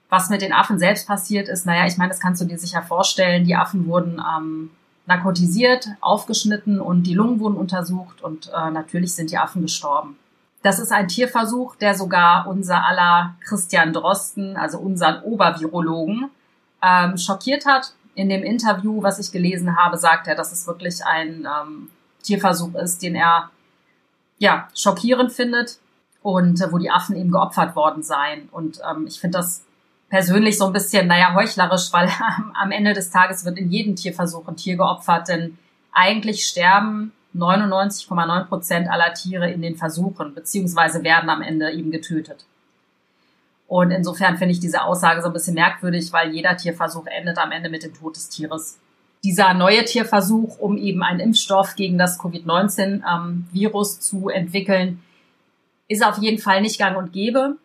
Was 0.09 0.29
mit 0.29 0.41
den 0.41 0.51
Affen 0.51 0.77
selbst 0.77 1.07
passiert 1.07 1.47
ist, 1.47 1.65
naja, 1.65 1.87
ich 1.87 1.95
meine, 1.95 2.09
das 2.09 2.19
kannst 2.19 2.41
du 2.41 2.45
dir 2.45 2.57
sicher 2.57 2.81
vorstellen. 2.81 3.45
Die 3.45 3.55
Affen 3.55 3.87
wurden 3.87 4.21
ähm, 4.37 4.71
narkotisiert, 5.05 5.87
aufgeschnitten 6.01 6.81
und 6.81 7.03
die 7.03 7.13
Lungen 7.13 7.39
wurden 7.39 7.55
untersucht 7.55 8.21
und 8.21 8.47
äh, 8.49 8.71
natürlich 8.71 9.15
sind 9.15 9.31
die 9.31 9.37
Affen 9.37 9.61
gestorben. 9.61 10.17
Das 10.63 10.79
ist 10.79 10.91
ein 10.91 11.07
Tierversuch, 11.07 11.75
der 11.75 11.95
sogar 11.95 12.47
unser 12.47 12.83
aller 12.85 13.35
Christian 13.41 13.93
Drosten, 13.93 14.57
also 14.57 14.79
unseren 14.79 15.21
Obervirologen, 15.23 16.29
ähm, 16.81 17.17
schockiert 17.17 17.65
hat. 17.65 17.93
In 18.15 18.29
dem 18.29 18.43
Interview, 18.43 19.03
was 19.03 19.19
ich 19.19 19.31
gelesen 19.31 19.77
habe, 19.77 19.97
sagt 19.97 20.27
er, 20.27 20.35
dass 20.35 20.51
es 20.51 20.65
wirklich 20.65 21.05
ein 21.05 21.47
ähm, 21.47 21.91
Tierversuch 22.23 22.73
ist, 22.75 23.01
den 23.01 23.15
er 23.15 23.49
ja 24.39 24.67
schockierend 24.75 25.31
findet. 25.31 25.79
und 26.23 26.59
äh, 26.59 26.71
wo 26.71 26.77
die 26.77 26.89
Affen 26.89 27.15
eben 27.15 27.31
geopfert 27.31 27.75
worden 27.75 28.03
seien. 28.03 28.49
Und 28.51 28.81
ähm, 28.89 29.05
ich 29.07 29.19
finde 29.19 29.37
das 29.37 29.63
persönlich 30.09 30.57
so 30.57 30.65
ein 30.65 30.73
bisschen, 30.73 31.07
naja, 31.07 31.33
heuchlerisch, 31.33 31.93
weil 31.93 32.11
am 32.53 32.71
Ende 32.71 32.93
des 32.93 33.11
Tages 33.11 33.45
wird 33.45 33.57
in 33.57 33.69
jedem 33.69 33.95
Tierversuch 33.95 34.47
ein 34.47 34.57
Tier 34.57 34.75
geopfert, 34.75 35.27
denn 35.29 35.57
eigentlich 35.93 36.45
sterben 36.45 37.13
99,9 37.37 38.45
Prozent 38.45 38.89
aller 38.89 39.13
Tiere 39.13 39.49
in 39.51 39.61
den 39.61 39.75
Versuchen, 39.75 40.33
beziehungsweise 40.33 41.03
werden 41.03 41.29
am 41.29 41.41
Ende 41.41 41.71
eben 41.71 41.91
getötet. 41.91 42.45
Und 43.67 43.91
insofern 43.91 44.37
finde 44.37 44.53
ich 44.53 44.59
diese 44.59 44.83
Aussage 44.83 45.21
so 45.21 45.27
ein 45.27 45.33
bisschen 45.33 45.53
merkwürdig, 45.53 46.11
weil 46.13 46.33
jeder 46.33 46.55
Tierversuch 46.55 47.05
endet 47.07 47.37
am 47.37 47.51
Ende 47.51 47.69
mit 47.69 47.83
dem 47.83 47.93
Tod 47.93 48.15
des 48.15 48.29
Tieres. 48.29 48.79
Dieser 49.23 49.53
neue 49.53 49.83
Tierversuch, 49.83 50.57
um 50.59 50.77
eben 50.77 51.03
einen 51.03 51.19
Impfstoff 51.19 51.75
gegen 51.75 51.97
das 51.97 52.17
Covid-19-Virus 52.19 53.95
ähm, 53.95 54.01
zu 54.01 54.29
entwickeln, 54.29 55.03
ist 55.87 56.05
auf 56.05 56.17
jeden 56.19 56.37
Fall 56.37 56.61
nicht 56.61 56.79
gang 56.79 56.97
und 56.97 57.11
gäbe 57.11 57.57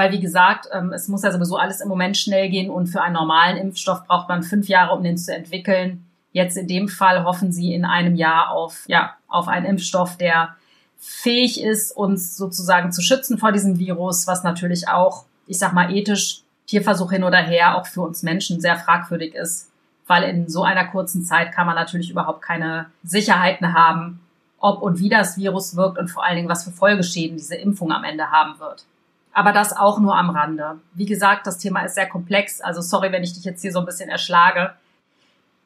weil 0.00 0.12
wie 0.12 0.20
gesagt, 0.20 0.66
ähm, 0.72 0.94
es 0.94 1.08
muss 1.08 1.24
ja 1.24 1.30
sowieso 1.30 1.56
alles 1.56 1.82
im 1.82 1.88
Moment 1.88 2.16
schnell 2.16 2.48
gehen 2.48 2.70
und 2.70 2.86
für 2.86 3.02
einen 3.02 3.12
normalen 3.12 3.58
Impfstoff 3.58 4.06
braucht 4.06 4.30
man 4.30 4.42
fünf 4.42 4.66
Jahre, 4.66 4.96
um 4.96 5.02
den 5.02 5.18
zu 5.18 5.34
entwickeln. 5.34 6.06
Jetzt 6.32 6.56
in 6.56 6.68
dem 6.68 6.88
Fall 6.88 7.24
hoffen 7.24 7.52
sie 7.52 7.74
in 7.74 7.84
einem 7.84 8.14
Jahr 8.14 8.50
auf, 8.50 8.84
ja, 8.86 9.14
auf 9.28 9.48
einen 9.48 9.66
Impfstoff, 9.66 10.16
der 10.16 10.56
fähig 10.98 11.62
ist, 11.62 11.96
uns 11.96 12.36
sozusagen 12.36 12.92
zu 12.92 13.02
schützen 13.02 13.38
vor 13.38 13.52
diesem 13.52 13.78
Virus, 13.78 14.26
was 14.26 14.44
natürlich 14.44 14.88
auch, 14.88 15.24
ich 15.46 15.58
sag 15.58 15.72
mal, 15.72 15.94
ethisch, 15.94 16.42
Tierversuch 16.66 17.10
hin 17.10 17.24
oder 17.24 17.38
her, 17.38 17.76
auch 17.76 17.86
für 17.86 18.02
uns 18.02 18.22
Menschen 18.22 18.60
sehr 18.60 18.76
fragwürdig 18.76 19.34
ist, 19.34 19.70
weil 20.06 20.22
in 20.24 20.48
so 20.48 20.62
einer 20.62 20.86
kurzen 20.86 21.24
Zeit 21.24 21.52
kann 21.52 21.66
man 21.66 21.74
natürlich 21.74 22.10
überhaupt 22.10 22.42
keine 22.42 22.86
Sicherheiten 23.02 23.74
haben, 23.74 24.20
ob 24.60 24.82
und 24.82 25.00
wie 25.00 25.08
das 25.08 25.36
Virus 25.36 25.74
wirkt 25.74 25.98
und 25.98 26.08
vor 26.08 26.24
allen 26.24 26.36
Dingen, 26.36 26.48
was 26.48 26.64
für 26.64 26.70
Folgeschäden 26.70 27.38
diese 27.38 27.56
Impfung 27.56 27.90
am 27.90 28.04
Ende 28.04 28.30
haben 28.30 28.60
wird. 28.60 28.84
Aber 29.32 29.52
das 29.52 29.76
auch 29.76 29.98
nur 29.98 30.16
am 30.16 30.30
Rande. 30.30 30.80
Wie 30.92 31.06
gesagt, 31.06 31.46
das 31.46 31.58
Thema 31.58 31.82
ist 31.82 31.94
sehr 31.94 32.08
komplex. 32.08 32.60
Also 32.60 32.80
sorry, 32.80 33.10
wenn 33.10 33.22
ich 33.22 33.32
dich 33.32 33.44
jetzt 33.44 33.62
hier 33.62 33.72
so 33.72 33.78
ein 33.78 33.86
bisschen 33.86 34.10
erschlage. 34.10 34.72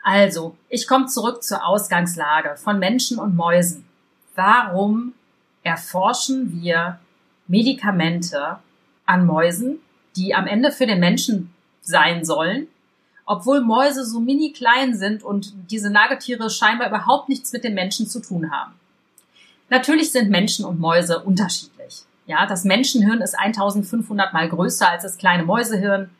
Also, 0.04 0.54
ich 0.68 0.86
komme 0.86 1.06
zurück 1.06 1.42
zur 1.42 1.66
Ausgangslage 1.66 2.56
von 2.56 2.78
Menschen 2.78 3.18
und 3.18 3.34
Mäusen. 3.34 3.86
Warum 4.34 5.14
erforschen 5.62 6.60
wir 6.62 6.98
Medikamente 7.48 8.58
an 9.06 9.24
Mäusen, 9.24 9.78
die 10.14 10.34
am 10.34 10.46
Ende 10.46 10.72
für 10.72 10.86
den 10.86 11.00
Menschen 11.00 11.54
sein 11.80 12.22
sollen, 12.24 12.68
obwohl 13.24 13.62
Mäuse 13.62 14.04
so 14.04 14.20
mini 14.20 14.52
klein 14.52 14.94
sind 14.94 15.22
und 15.22 15.54
diese 15.70 15.88
Nagetiere 15.90 16.50
scheinbar 16.50 16.88
überhaupt 16.88 17.30
nichts 17.30 17.54
mit 17.54 17.64
den 17.64 17.72
Menschen 17.72 18.06
zu 18.06 18.20
tun 18.20 18.50
haben. 18.50 18.74
Natürlich 19.70 20.12
sind 20.12 20.28
Menschen 20.28 20.66
und 20.66 20.78
Mäuse 20.78 21.20
unterschiedlich. 21.20 22.02
Ja, 22.26 22.44
das 22.44 22.64
Menschenhirn 22.64 23.22
ist 23.22 23.38
1500 23.38 24.34
mal 24.34 24.50
größer 24.50 24.86
als 24.86 25.02
das 25.02 25.16
kleine 25.16 25.44
Mäusehirn. 25.44 26.10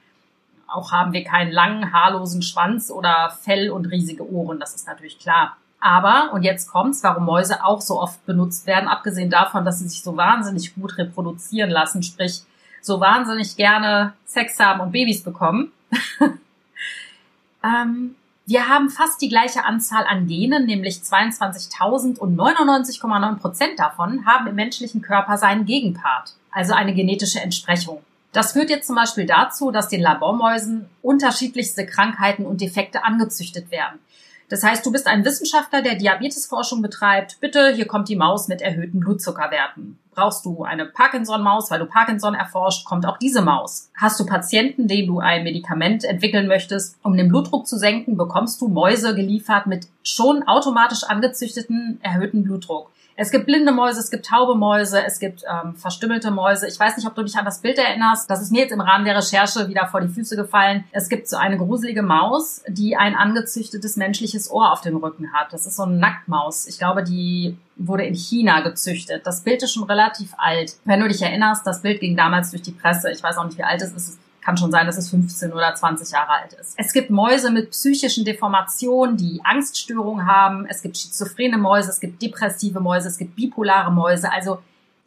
Auch 0.66 0.92
haben 0.92 1.12
wir 1.12 1.24
keinen 1.24 1.52
langen, 1.52 1.92
haarlosen 1.92 2.42
Schwanz 2.42 2.90
oder 2.90 3.36
Fell 3.42 3.70
und 3.70 3.86
riesige 3.86 4.30
Ohren, 4.30 4.60
das 4.60 4.74
ist 4.74 4.86
natürlich 4.86 5.18
klar. 5.18 5.56
Aber, 5.80 6.32
und 6.32 6.44
jetzt 6.44 6.70
kommt's, 6.70 7.02
warum 7.02 7.26
Mäuse 7.26 7.62
auch 7.62 7.82
so 7.82 8.00
oft 8.00 8.24
benutzt 8.24 8.66
werden, 8.66 8.88
abgesehen 8.88 9.28
davon, 9.28 9.66
dass 9.66 9.80
sie 9.80 9.88
sich 9.88 10.02
so 10.02 10.16
wahnsinnig 10.16 10.74
gut 10.74 10.96
reproduzieren 10.96 11.70
lassen, 11.70 12.02
sprich, 12.02 12.40
so 12.80 13.00
wahnsinnig 13.00 13.56
gerne 13.56 14.14
Sex 14.24 14.58
haben 14.60 14.80
und 14.80 14.92
Babys 14.92 15.22
bekommen. 15.22 15.72
ähm, 17.64 18.14
wir 18.46 18.68
haben 18.68 18.90
fast 18.90 19.22
die 19.22 19.28
gleiche 19.28 19.64
Anzahl 19.64 20.04
an 20.06 20.26
Genen, 20.26 20.66
nämlich 20.66 20.96
22.000 20.96 22.18
und 22.18 22.36
99,9 22.36 23.36
Prozent 23.36 23.78
davon 23.78 24.26
haben 24.26 24.46
im 24.46 24.54
menschlichen 24.54 25.00
Körper 25.00 25.38
seinen 25.38 25.64
Gegenpart, 25.64 26.34
also 26.50 26.74
eine 26.74 26.94
genetische 26.94 27.40
Entsprechung. 27.40 28.02
Das 28.34 28.52
führt 28.52 28.68
jetzt 28.68 28.88
zum 28.88 28.96
Beispiel 28.96 29.26
dazu, 29.26 29.70
dass 29.70 29.88
den 29.88 30.02
Labormäusen 30.02 30.86
unterschiedlichste 31.02 31.86
Krankheiten 31.86 32.44
und 32.44 32.60
Defekte 32.60 33.04
angezüchtet 33.04 33.70
werden. 33.70 34.00
Das 34.48 34.64
heißt, 34.64 34.84
du 34.84 34.90
bist 34.90 35.06
ein 35.06 35.24
Wissenschaftler, 35.24 35.82
der 35.82 35.94
Diabetesforschung 35.94 36.82
betreibt. 36.82 37.38
Bitte, 37.40 37.72
hier 37.74 37.86
kommt 37.86 38.08
die 38.08 38.16
Maus 38.16 38.48
mit 38.48 38.60
erhöhten 38.60 38.98
Blutzuckerwerten. 38.98 39.98
Brauchst 40.16 40.44
du 40.44 40.64
eine 40.64 40.84
Parkinson-Maus, 40.84 41.70
weil 41.70 41.78
du 41.78 41.86
Parkinson 41.86 42.34
erforscht, 42.34 42.84
kommt 42.84 43.06
auch 43.06 43.18
diese 43.18 43.40
Maus. 43.40 43.90
Hast 43.96 44.18
du 44.18 44.26
Patienten, 44.26 44.88
denen 44.88 45.06
du 45.06 45.20
ein 45.20 45.44
Medikament 45.44 46.02
entwickeln 46.02 46.48
möchtest, 46.48 46.98
um 47.04 47.16
den 47.16 47.28
Blutdruck 47.28 47.68
zu 47.68 47.78
senken, 47.78 48.16
bekommst 48.16 48.60
du 48.60 48.66
Mäuse 48.66 49.14
geliefert 49.14 49.68
mit 49.68 49.86
schon 50.02 50.42
automatisch 50.42 51.04
angezüchteten 51.04 52.00
erhöhten 52.02 52.42
Blutdruck. 52.42 52.90
Es 53.16 53.30
gibt 53.30 53.46
blinde 53.46 53.70
Mäuse, 53.70 54.00
es 54.00 54.10
gibt 54.10 54.26
taube 54.26 54.56
Mäuse, 54.56 55.04
es 55.04 55.20
gibt 55.20 55.44
ähm, 55.48 55.76
verstümmelte 55.76 56.32
Mäuse. 56.32 56.66
Ich 56.66 56.80
weiß 56.80 56.96
nicht, 56.96 57.06
ob 57.06 57.14
du 57.14 57.22
dich 57.22 57.36
an 57.36 57.44
das 57.44 57.60
Bild 57.60 57.78
erinnerst. 57.78 58.28
Das 58.28 58.42
ist 58.42 58.50
mir 58.50 58.62
jetzt 58.62 58.72
im 58.72 58.80
Rahmen 58.80 59.04
der 59.04 59.16
Recherche 59.16 59.68
wieder 59.68 59.86
vor 59.86 60.00
die 60.00 60.08
Füße 60.08 60.34
gefallen. 60.34 60.84
Es 60.90 61.08
gibt 61.08 61.28
so 61.28 61.36
eine 61.36 61.56
gruselige 61.56 62.02
Maus, 62.02 62.62
die 62.66 62.96
ein 62.96 63.14
angezüchtetes 63.14 63.96
menschliches 63.96 64.50
Ohr 64.50 64.72
auf 64.72 64.80
dem 64.80 64.96
Rücken 64.96 65.32
hat. 65.32 65.52
Das 65.52 65.64
ist 65.64 65.76
so 65.76 65.84
eine 65.84 65.94
Nacktmaus. 65.94 66.66
Ich 66.66 66.78
glaube, 66.78 67.04
die 67.04 67.56
wurde 67.76 68.04
in 68.04 68.14
China 68.14 68.60
gezüchtet. 68.62 69.24
Das 69.24 69.42
Bild 69.42 69.62
ist 69.62 69.72
schon 69.72 69.84
relativ 69.84 70.34
alt. 70.36 70.74
Wenn 70.84 70.98
du 70.98 71.06
dich 71.06 71.22
erinnerst, 71.22 71.64
das 71.64 71.82
Bild 71.82 72.00
ging 72.00 72.16
damals 72.16 72.50
durch 72.50 72.62
die 72.62 72.72
Presse. 72.72 73.12
Ich 73.12 73.22
weiß 73.22 73.36
auch 73.38 73.44
nicht, 73.44 73.58
wie 73.58 73.64
alt 73.64 73.80
es 73.80 73.92
ist 73.92 74.18
kann 74.44 74.56
schon 74.56 74.70
sein, 74.70 74.86
dass 74.86 74.98
es 74.98 75.10
15 75.10 75.52
oder 75.52 75.74
20 75.74 76.10
Jahre 76.10 76.42
alt 76.42 76.52
ist. 76.52 76.74
Es 76.76 76.92
gibt 76.92 77.10
Mäuse 77.10 77.50
mit 77.50 77.70
psychischen 77.70 78.24
Deformationen, 78.24 79.16
die 79.16 79.40
Angststörungen 79.42 80.26
haben. 80.26 80.66
Es 80.66 80.82
gibt 80.82 80.98
schizophrene 80.98 81.56
Mäuse, 81.56 81.90
es 81.90 81.98
gibt 81.98 82.20
depressive 82.20 82.80
Mäuse, 82.80 83.08
es 83.08 83.16
gibt 83.16 83.34
bipolare 83.36 83.90
Mäuse. 83.90 84.30
Also 84.30 84.58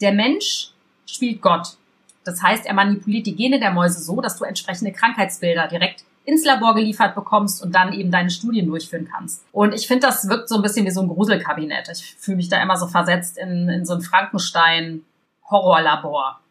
der 0.02 0.12
Mensch 0.12 0.72
spielt 1.06 1.40
Gott. 1.42 1.78
Das 2.24 2.42
heißt, 2.42 2.66
er 2.66 2.74
manipuliert 2.74 3.28
die 3.28 3.36
Gene 3.36 3.60
der 3.60 3.70
Mäuse 3.72 4.02
so, 4.02 4.22
dass 4.22 4.38
du 4.38 4.44
entsprechende 4.44 4.92
Krankheitsbilder 4.92 5.68
direkt 5.68 6.04
ins 6.26 6.44
Labor 6.44 6.74
geliefert 6.76 7.16
bekommst 7.16 7.64
und 7.64 7.74
dann 7.74 7.94
eben 7.94 8.12
deine 8.12 8.30
Studien 8.30 8.68
durchführen 8.68 9.08
kannst. 9.10 9.46
Und 9.54 9.74
ich 9.74 9.88
finde, 9.88 10.08
das 10.08 10.28
wirkt 10.28 10.50
so 10.50 10.56
ein 10.56 10.62
bisschen 10.62 10.86
wie 10.86 10.92
so 10.92 11.02
ein 11.02 11.08
Gruselkabinett. 11.08 11.88
Ich 11.90 12.18
fühle 12.20 12.36
mich 12.38 12.50
da 12.50 12.62
immer 12.62 12.76
so 12.76 12.88
versetzt 12.88 13.38
in, 13.38 13.70
in 13.70 13.86
so 13.86 13.94
ein 13.94 14.02
Frankenstein-Horrorlabor. 14.02 16.42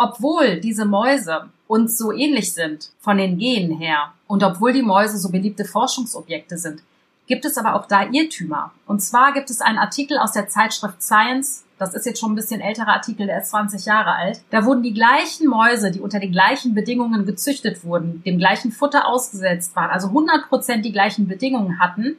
Obwohl 0.00 0.60
diese 0.60 0.84
Mäuse 0.84 1.50
uns 1.66 1.98
so 1.98 2.12
ähnlich 2.12 2.54
sind 2.54 2.92
von 3.00 3.18
den 3.18 3.36
Genen 3.36 3.76
her 3.76 4.12
und 4.28 4.44
obwohl 4.44 4.72
die 4.72 4.82
Mäuse 4.82 5.18
so 5.18 5.28
beliebte 5.28 5.64
Forschungsobjekte 5.64 6.56
sind, 6.56 6.82
gibt 7.26 7.44
es 7.44 7.58
aber 7.58 7.74
auch 7.74 7.86
da 7.86 8.08
Irrtümer. 8.08 8.70
Und 8.86 9.00
zwar 9.02 9.32
gibt 9.32 9.50
es 9.50 9.60
einen 9.60 9.76
Artikel 9.76 10.16
aus 10.16 10.32
der 10.32 10.48
Zeitschrift 10.48 11.02
Science, 11.02 11.64
das 11.78 11.94
ist 11.94 12.06
jetzt 12.06 12.20
schon 12.20 12.32
ein 12.32 12.36
bisschen 12.36 12.60
älterer 12.60 12.88
Artikel, 12.88 13.26
der 13.26 13.40
ist 13.40 13.50
20 13.50 13.86
Jahre 13.86 14.14
alt. 14.14 14.40
Da 14.50 14.64
wurden 14.64 14.84
die 14.84 14.94
gleichen 14.94 15.48
Mäuse, 15.48 15.90
die 15.90 16.00
unter 16.00 16.20
den 16.20 16.32
gleichen 16.32 16.74
Bedingungen 16.74 17.26
gezüchtet 17.26 17.84
wurden, 17.84 18.22
dem 18.24 18.38
gleichen 18.38 18.70
Futter 18.70 19.06
ausgesetzt 19.06 19.74
waren, 19.74 19.90
also 19.90 20.08
100 20.08 20.48
Prozent 20.48 20.84
die 20.84 20.92
gleichen 20.92 21.26
Bedingungen 21.26 21.80
hatten, 21.80 22.16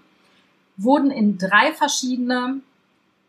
wurden 0.75 1.11
in 1.11 1.37
drei 1.37 1.71
verschiedene 1.73 2.59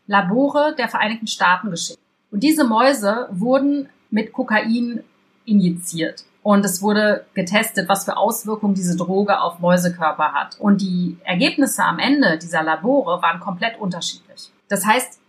Labore 0.07 0.75
der 0.77 0.89
Vereinigten 0.89 1.27
Staaten 1.27 1.71
geschickt. 1.71 1.99
Und 2.31 2.43
diese 2.43 2.65
Mäuse 2.65 3.27
wurden 3.31 3.87
mit 4.11 4.33
Kokain 4.33 5.03
injiziert. 5.45 6.25
Und 6.43 6.65
es 6.65 6.81
wurde 6.81 7.25
getestet, 7.33 7.87
was 7.87 8.05
für 8.05 8.17
Auswirkungen 8.17 8.73
diese 8.73 8.97
Droge 8.97 9.39
auf 9.41 9.59
Mäusekörper 9.59 10.33
hat. 10.33 10.59
Und 10.59 10.81
die 10.81 11.17
Ergebnisse 11.23 11.83
am 11.83 11.99
Ende 11.99 12.37
dieser 12.37 12.63
Labore 12.63 13.21
waren 13.21 13.39
komplett 13.39 13.79
unterschiedlich. 13.79 14.49
Das 14.67 14.85
heißt, 14.85 15.19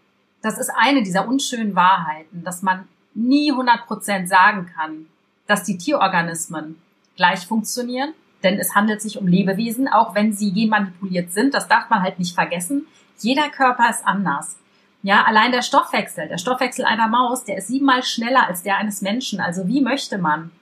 das 0.43 0.59
ist 0.59 0.71
eine 0.75 1.03
dieser 1.03 1.29
unschönen 1.29 1.77
Wahrheiten, 1.77 2.43
dass 2.45 2.63
man 2.63 2.89
nie 3.15 3.53
100% 3.53 4.27
sagen 4.27 4.71
kann, 4.75 5.07
dass 5.47 5.65
die 5.65 5.77
Tierorganismen 5.77 6.81
gleich 7.17 7.47
funktionieren, 7.47 8.15
denn 8.43 8.59
es 8.59 8.75
handelt 8.75 9.03
sich 9.03 9.19
um 9.19 9.27
Lebewesen, 9.27 9.89
auch 9.89 10.15
wenn 10.15 10.33
sie 10.33 10.53
genmanipuliert 10.53 11.33
sind. 11.33 11.55
Das 11.55 11.69
darf 11.69 11.91
man 11.91 12.03
halt 12.03 12.19
nicht 12.19 12.35
vergessen. 12.35 12.87
Jeder 13.19 13.51
Körper 13.51 13.89
ist 13.91 14.07
anders. 14.07 14.57
Ja, 15.03 15.25
allein 15.25 15.51
der 15.51 15.63
Stoffwechsel, 15.63 16.29
der 16.29 16.39
Stoffwechsel 16.39 16.85
einer 16.85 17.09
Maus, 17.09 17.45
der 17.45 17.59
ist 17.59 17.67
siebenmal 17.67 18.05
schneller 18.05 18.47
als 18.47 18.63
der 18.63 18.77
eines 18.77 19.03
Menschen. 19.03 19.41
Also 19.41 19.67
wie 19.67 19.81
möchte 19.81 20.17
man 20.19 20.53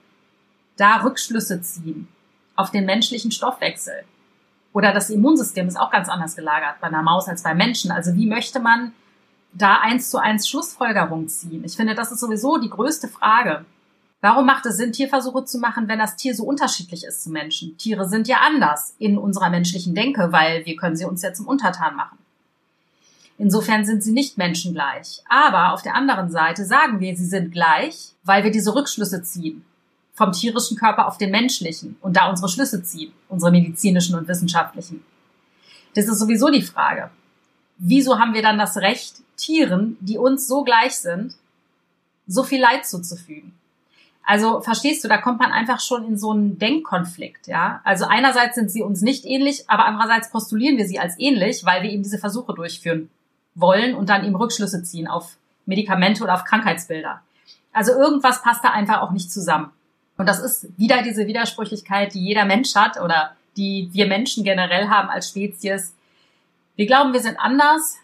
da 0.77 1.03
Rückschlüsse 1.03 1.61
ziehen 1.61 2.09
auf 2.57 2.71
den 2.71 2.87
menschlichen 2.87 3.33
Stoffwechsel? 3.33 4.05
Oder 4.73 4.93
das 4.93 5.11
Immunsystem 5.11 5.69
ist 5.69 5.79
auch 5.79 5.91
ganz 5.91 6.09
anders 6.09 6.37
gelagert 6.37 6.77
bei 6.81 6.87
einer 6.87 7.03
Maus 7.03 7.29
als 7.29 7.43
bei 7.43 7.55
Menschen. 7.55 7.91
Also 7.91 8.15
wie 8.15 8.27
möchte 8.27 8.61
man 8.61 8.93
da 9.53 9.81
eins 9.81 10.11
zu 10.11 10.19
eins 10.19 10.49
Schlussfolgerung 10.49 11.29
ziehen? 11.29 11.65
Ich 11.65 11.77
finde, 11.77 11.95
das 11.95 12.13
ist 12.13 12.21
sowieso 12.21 12.57
die 12.57 12.71
größte 12.71 13.09
Frage. 13.09 13.67
Warum 14.23 14.47
macht 14.47 14.65
es 14.67 14.77
Sinn, 14.77 14.93
Tierversuche 14.93 15.45
zu 15.45 15.59
machen, 15.59 15.89
wenn 15.89 15.99
das 15.99 16.17
Tier 16.17 16.35
so 16.35 16.45
unterschiedlich 16.45 17.05
ist 17.05 17.23
zu 17.23 17.31
Menschen? 17.31 17.77
Tiere 17.79 18.09
sind 18.09 18.29
ja 18.29 18.39
anders 18.47 18.95
in 18.99 19.19
unserer 19.19 19.51
menschlichen 19.51 19.95
Denke, 19.95 20.31
weil 20.31 20.65
wir 20.67 20.77
können 20.77 20.97
sie 20.97 21.07
uns 21.07 21.23
ja 21.23 21.33
zum 21.33 21.47
Untertan 21.47 21.97
machen. 21.97 22.19
Insofern 23.41 23.87
sind 23.87 24.05
sie 24.05 24.13
nicht 24.13 24.37
menschengleich. 24.37 25.23
Aber 25.27 25.73
auf 25.73 25.81
der 25.81 25.95
anderen 25.95 26.31
Seite 26.31 26.67
sagen 26.67 27.01
wir, 27.01 27.17
sie 27.17 27.25
sind 27.25 27.53
gleich, 27.53 28.13
weil 28.23 28.45
wir 28.45 28.51
diese 28.51 28.75
Rückschlüsse 28.75 29.23
ziehen. 29.23 29.65
Vom 30.13 30.33
tierischen 30.33 30.77
Körper 30.77 31.07
auf 31.07 31.17
den 31.17 31.31
menschlichen 31.31 31.97
und 32.03 32.19
da 32.19 32.29
unsere 32.29 32.51
Schlüsse 32.51 32.83
ziehen, 32.83 33.15
unsere 33.31 33.51
medizinischen 33.51 34.15
und 34.15 34.29
wissenschaftlichen. 34.29 35.03
Das 35.95 36.07
ist 36.07 36.19
sowieso 36.19 36.51
die 36.51 36.61
Frage. 36.61 37.09
Wieso 37.79 38.19
haben 38.19 38.35
wir 38.35 38.43
dann 38.43 38.59
das 38.59 38.77
Recht, 38.77 39.23
Tieren, 39.39 39.97
die 40.01 40.19
uns 40.19 40.47
so 40.47 40.63
gleich 40.63 40.97
sind, 40.97 41.33
so 42.27 42.43
viel 42.43 42.61
Leid 42.61 42.85
zuzufügen. 42.85 43.55
Also 44.23 44.61
verstehst 44.61 45.03
du, 45.03 45.09
da 45.09 45.17
kommt 45.17 45.39
man 45.41 45.51
einfach 45.51 45.81
schon 45.81 46.05
in 46.05 46.19
so 46.19 46.33
einen 46.33 46.59
Denkkonflikt, 46.59 47.47
ja. 47.47 47.81
Also 47.85 48.05
einerseits 48.05 48.55
sind 48.57 48.71
sie 48.71 48.83
uns 48.83 49.01
nicht 49.01 49.25
ähnlich, 49.25 49.65
aber 49.67 49.87
andererseits 49.87 50.31
postulieren 50.31 50.77
wir 50.77 50.87
sie 50.87 50.99
als 50.99 51.19
ähnlich, 51.19 51.65
weil 51.65 51.83
wir 51.83 51.91
eben 51.91 52.03
diese 52.03 52.19
Versuche 52.19 52.53
durchführen 52.53 53.09
wollen 53.55 53.95
und 53.95 54.09
dann 54.09 54.25
eben 54.25 54.37
Rückschlüsse 54.37 54.83
ziehen 54.83 55.09
auf 55.09 55.37
Medikamente 55.67 56.23
oder 56.23 56.35
auf 56.35 56.45
Krankheitsbilder. 56.45 57.21
Also 57.73 57.93
irgendwas 57.93 58.43
passt 58.43 58.65
da 58.65 58.71
einfach 58.71 59.03
auch 59.03 59.13
nicht 59.13 59.31
zusammen. 59.31 59.71
Und 60.17 60.27
das 60.27 60.41
ist 60.41 60.69
wieder 60.79 61.03
diese 61.03 61.27
Widersprüchlichkeit, 61.27 62.15
die 62.15 62.25
jeder 62.25 62.45
Mensch 62.45 62.75
hat 62.75 63.01
oder 63.01 63.37
die 63.57 63.89
wir 63.93 64.07
Menschen 64.07 64.45
generell 64.45 64.89
haben 64.89 65.09
als 65.09 65.29
Spezies. 65.29 65.95
Wir 66.77 66.87
glauben, 66.87 67.13
wir 67.13 67.21
sind 67.21 67.39
anders, 67.39 67.97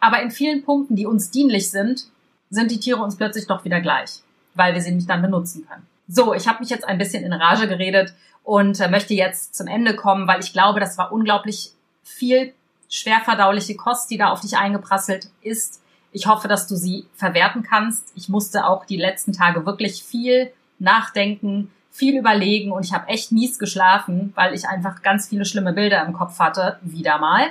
aber 0.00 0.22
in 0.22 0.30
vielen 0.30 0.64
Punkten, 0.64 0.96
die 0.96 1.06
uns 1.06 1.30
dienlich 1.30 1.70
sind, 1.70 2.04
sind 2.50 2.70
die 2.70 2.80
Tiere 2.80 3.02
uns 3.02 3.16
plötzlich 3.16 3.46
doch 3.46 3.64
wieder 3.64 3.80
gleich, 3.80 4.22
weil 4.54 4.74
wir 4.74 4.80
sie 4.80 4.92
nicht 4.92 5.10
dann 5.10 5.22
benutzen 5.22 5.66
können. 5.68 5.86
So, 6.08 6.32
ich 6.32 6.48
habe 6.48 6.60
mich 6.60 6.70
jetzt 6.70 6.86
ein 6.86 6.98
bisschen 6.98 7.24
in 7.24 7.32
Rage 7.32 7.68
geredet 7.68 8.14
und 8.44 8.80
äh, 8.80 8.88
möchte 8.88 9.12
jetzt 9.12 9.54
zum 9.54 9.66
Ende 9.66 9.94
kommen, 9.94 10.26
weil 10.26 10.40
ich 10.40 10.54
glaube, 10.54 10.80
das 10.80 10.96
war 10.96 11.12
unglaublich 11.12 11.72
viel 12.02 12.54
schwerverdauliche 12.88 13.76
Kost, 13.76 14.10
die 14.10 14.18
da 14.18 14.30
auf 14.30 14.40
dich 14.40 14.56
eingeprasselt 14.56 15.30
ist. 15.42 15.82
Ich 16.12 16.26
hoffe, 16.26 16.48
dass 16.48 16.66
du 16.66 16.76
sie 16.76 17.06
verwerten 17.14 17.62
kannst. 17.62 18.12
Ich 18.14 18.28
musste 18.28 18.66
auch 18.66 18.84
die 18.84 18.96
letzten 18.96 19.32
Tage 19.32 19.66
wirklich 19.66 20.02
viel 20.02 20.50
nachdenken, 20.78 21.70
viel 21.90 22.16
überlegen 22.16 22.72
und 22.72 22.84
ich 22.84 22.92
habe 22.92 23.08
echt 23.08 23.32
mies 23.32 23.58
geschlafen, 23.58 24.32
weil 24.34 24.54
ich 24.54 24.68
einfach 24.68 25.02
ganz 25.02 25.28
viele 25.28 25.44
schlimme 25.44 25.72
Bilder 25.72 26.04
im 26.04 26.12
Kopf 26.12 26.38
hatte, 26.38 26.78
wieder 26.82 27.18
mal. 27.18 27.48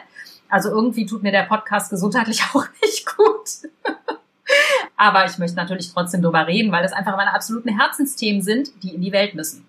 Also 0.50 0.70
irgendwie 0.70 1.06
tut 1.06 1.24
mir 1.24 1.32
der 1.32 1.44
Podcast 1.44 1.90
gesundheitlich 1.90 2.42
auch 2.54 2.66
nicht 2.82 3.06
gut. 3.06 3.50
Aber 4.96 5.26
ich 5.26 5.38
möchte 5.38 5.58
natürlich 5.58 5.94
trotzdem 5.94 6.22
drüber 6.22 6.48
reden, 6.48 6.72
weil 6.72 6.82
das 6.82 6.94
einfach 6.94 7.18
meine 7.18 7.34
absoluten 7.34 7.78
Herzensthemen 7.78 8.42
sind, 8.42 8.72
die 8.82 8.96
in 8.96 9.02
die 9.02 9.12
Welt 9.12 9.36
müssen. 9.36 9.66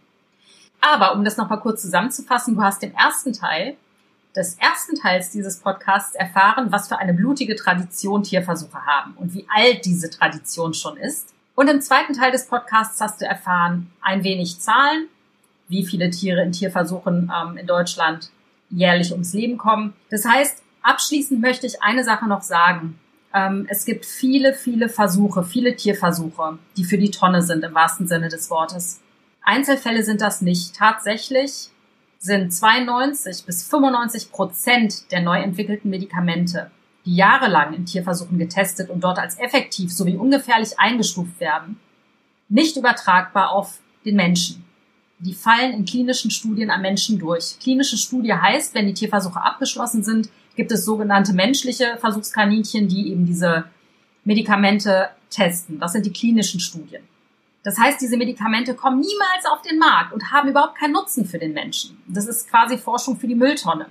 Aber 0.80 1.14
um 1.14 1.24
das 1.24 1.36
nochmal 1.36 1.60
kurz 1.60 1.82
zusammenzufassen, 1.82 2.54
du 2.54 2.62
hast 2.62 2.82
im 2.84 2.94
ersten 2.94 3.32
Teil 3.32 3.76
des 4.36 4.56
ersten 4.58 4.96
Teils 4.96 5.30
dieses 5.30 5.58
Podcasts 5.58 6.14
erfahren, 6.14 6.70
was 6.70 6.88
für 6.88 6.98
eine 6.98 7.14
blutige 7.14 7.56
Tradition 7.56 8.22
Tierversuche 8.22 8.84
haben 8.86 9.14
und 9.16 9.34
wie 9.34 9.46
alt 9.48 9.84
diese 9.84 10.10
Tradition 10.10 10.74
schon 10.74 10.96
ist. 10.96 11.34
Und 11.54 11.68
im 11.68 11.80
zweiten 11.80 12.12
Teil 12.12 12.30
des 12.30 12.46
Podcasts 12.46 13.00
hast 13.00 13.20
du 13.20 13.24
erfahren 13.24 13.90
ein 14.00 14.22
wenig 14.22 14.60
Zahlen, 14.60 15.08
wie 15.68 15.84
viele 15.84 16.10
Tiere 16.10 16.42
in 16.42 16.52
Tierversuchen 16.52 17.32
ähm, 17.34 17.56
in 17.56 17.66
Deutschland 17.66 18.30
jährlich 18.70 19.12
ums 19.12 19.32
Leben 19.32 19.58
kommen. 19.58 19.94
Das 20.10 20.24
heißt, 20.24 20.62
abschließend 20.82 21.40
möchte 21.40 21.66
ich 21.66 21.82
eine 21.82 22.04
Sache 22.04 22.26
noch 22.28 22.42
sagen. 22.42 22.98
Ähm, 23.34 23.66
es 23.68 23.84
gibt 23.84 24.06
viele, 24.06 24.54
viele 24.54 24.88
Versuche, 24.88 25.42
viele 25.42 25.74
Tierversuche, 25.74 26.58
die 26.76 26.84
für 26.84 26.98
die 26.98 27.10
Tonne 27.10 27.42
sind 27.42 27.64
im 27.64 27.74
wahrsten 27.74 28.06
Sinne 28.06 28.28
des 28.28 28.50
Wortes. 28.50 29.00
Einzelfälle 29.42 30.02
sind 30.02 30.20
das 30.20 30.42
nicht. 30.42 30.76
Tatsächlich 30.76 31.70
sind 32.18 32.52
92 32.52 33.44
bis 33.44 33.64
95 33.64 34.32
Prozent 34.32 35.10
der 35.12 35.22
neu 35.22 35.38
entwickelten 35.40 35.90
Medikamente, 35.90 36.70
die 37.04 37.14
jahrelang 37.14 37.74
in 37.74 37.86
Tierversuchen 37.86 38.38
getestet 38.38 38.90
und 38.90 39.02
dort 39.02 39.18
als 39.18 39.38
effektiv 39.38 39.92
sowie 39.92 40.16
ungefährlich 40.16 40.78
eingestuft 40.78 41.38
werden, 41.40 41.78
nicht 42.48 42.76
übertragbar 42.76 43.52
auf 43.52 43.78
den 44.04 44.16
Menschen. 44.16 44.64
Die 45.20 45.34
fallen 45.34 45.72
in 45.72 45.84
klinischen 45.84 46.30
Studien 46.30 46.70
am 46.70 46.82
Menschen 46.82 47.18
durch. 47.18 47.58
Klinische 47.60 47.96
Studie 47.96 48.34
heißt, 48.34 48.74
wenn 48.74 48.86
die 48.86 48.94
Tierversuche 48.94 49.42
abgeschlossen 49.42 50.02
sind, 50.02 50.30
gibt 50.54 50.70
es 50.72 50.84
sogenannte 50.84 51.32
menschliche 51.32 51.96
Versuchskaninchen, 51.98 52.88
die 52.88 53.10
eben 53.10 53.26
diese 53.26 53.64
Medikamente 54.24 55.10
testen. 55.30 55.78
Das 55.78 55.92
sind 55.92 56.06
die 56.06 56.12
klinischen 56.12 56.60
Studien. 56.60 57.02
Das 57.68 57.78
heißt, 57.78 58.00
diese 58.00 58.16
Medikamente 58.16 58.72
kommen 58.72 58.98
niemals 58.98 59.44
auf 59.52 59.60
den 59.60 59.78
Markt 59.78 60.14
und 60.14 60.32
haben 60.32 60.48
überhaupt 60.48 60.78
keinen 60.78 60.92
Nutzen 60.92 61.26
für 61.26 61.38
den 61.38 61.52
Menschen. 61.52 62.02
Das 62.06 62.26
ist 62.26 62.48
quasi 62.48 62.78
Forschung 62.78 63.18
für 63.18 63.26
die 63.26 63.34
Mülltonne. 63.34 63.90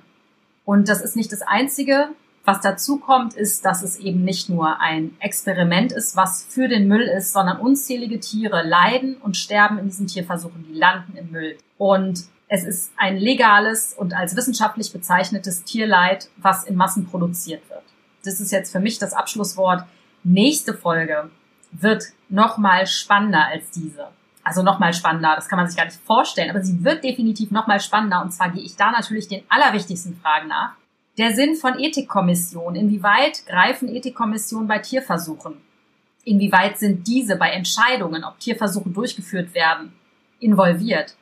Und 0.65 0.89
das 0.89 0.99
ist 0.99 1.15
nicht 1.15 1.31
das 1.31 1.43
Einzige. 1.43 2.09
Was 2.43 2.61
dazu 2.61 2.97
kommt, 2.97 3.35
ist, 3.35 3.65
dass 3.65 3.83
es 3.83 3.99
eben 3.99 4.23
nicht 4.23 4.49
nur 4.49 4.81
ein 4.81 5.15
Experiment 5.19 5.91
ist, 5.91 6.15
was 6.15 6.43
für 6.49 6.67
den 6.67 6.87
Müll 6.87 7.03
ist, 7.03 7.33
sondern 7.33 7.59
unzählige 7.59 8.19
Tiere 8.19 8.67
leiden 8.67 9.17
und 9.17 9.37
sterben 9.37 9.77
in 9.77 9.85
diesen 9.85 10.07
Tierversuchen, 10.07 10.65
die 10.67 10.73
landen 10.73 11.15
im 11.15 11.29
Müll. 11.29 11.59
Und 11.77 12.23
es 12.47 12.63
ist 12.63 12.93
ein 12.97 13.17
legales 13.17 13.93
und 13.93 14.15
als 14.15 14.35
wissenschaftlich 14.35 14.91
bezeichnetes 14.91 15.65
Tierleid, 15.65 16.29
was 16.37 16.63
in 16.63 16.77
Massen 16.77 17.05
produziert 17.05 17.69
wird. 17.69 17.83
Das 18.25 18.41
ist 18.41 18.51
jetzt 18.51 18.71
für 18.71 18.79
mich 18.79 18.97
das 18.97 19.13
Abschlusswort. 19.13 19.83
Nächste 20.23 20.73
Folge 20.73 21.29
wird 21.71 22.05
noch 22.29 22.57
mal 22.57 22.87
spannender 22.87 23.45
als 23.47 23.71
diese. 23.71 24.07
Also 24.43 24.63
noch 24.63 24.79
mal 24.79 24.93
spannender, 24.93 25.35
das 25.35 25.49
kann 25.49 25.57
man 25.57 25.67
sich 25.67 25.75
gar 25.75 25.85
nicht 25.85 25.99
vorstellen, 26.05 26.49
aber 26.49 26.63
sie 26.63 26.83
wird 26.83 27.03
definitiv 27.03 27.51
noch 27.51 27.67
mal 27.67 27.81
spannender 27.81 28.21
und 28.21 28.31
zwar 28.31 28.49
gehe 28.49 28.63
ich 28.63 28.77
da 28.77 28.91
natürlich 28.91 29.27
den 29.27 29.43
allerwichtigsten 29.49 30.15
Fragen 30.21 30.47
nach. 30.47 30.75
Der 31.17 31.33
Sinn 31.33 31.55
von 31.55 31.79
Ethikkommissionen. 31.79 32.79
Inwieweit 32.79 33.45
greifen 33.45 33.89
Ethikkommissionen 33.89 34.67
bei 34.67 34.79
Tierversuchen? 34.79 35.55
Inwieweit 36.23 36.77
sind 36.77 37.07
diese 37.07 37.35
bei 37.35 37.49
Entscheidungen, 37.49 38.23
ob 38.23 38.39
Tierversuche 38.39 38.89
durchgeführt 38.89 39.53
werden, 39.53 39.93
involviert? 40.39 41.15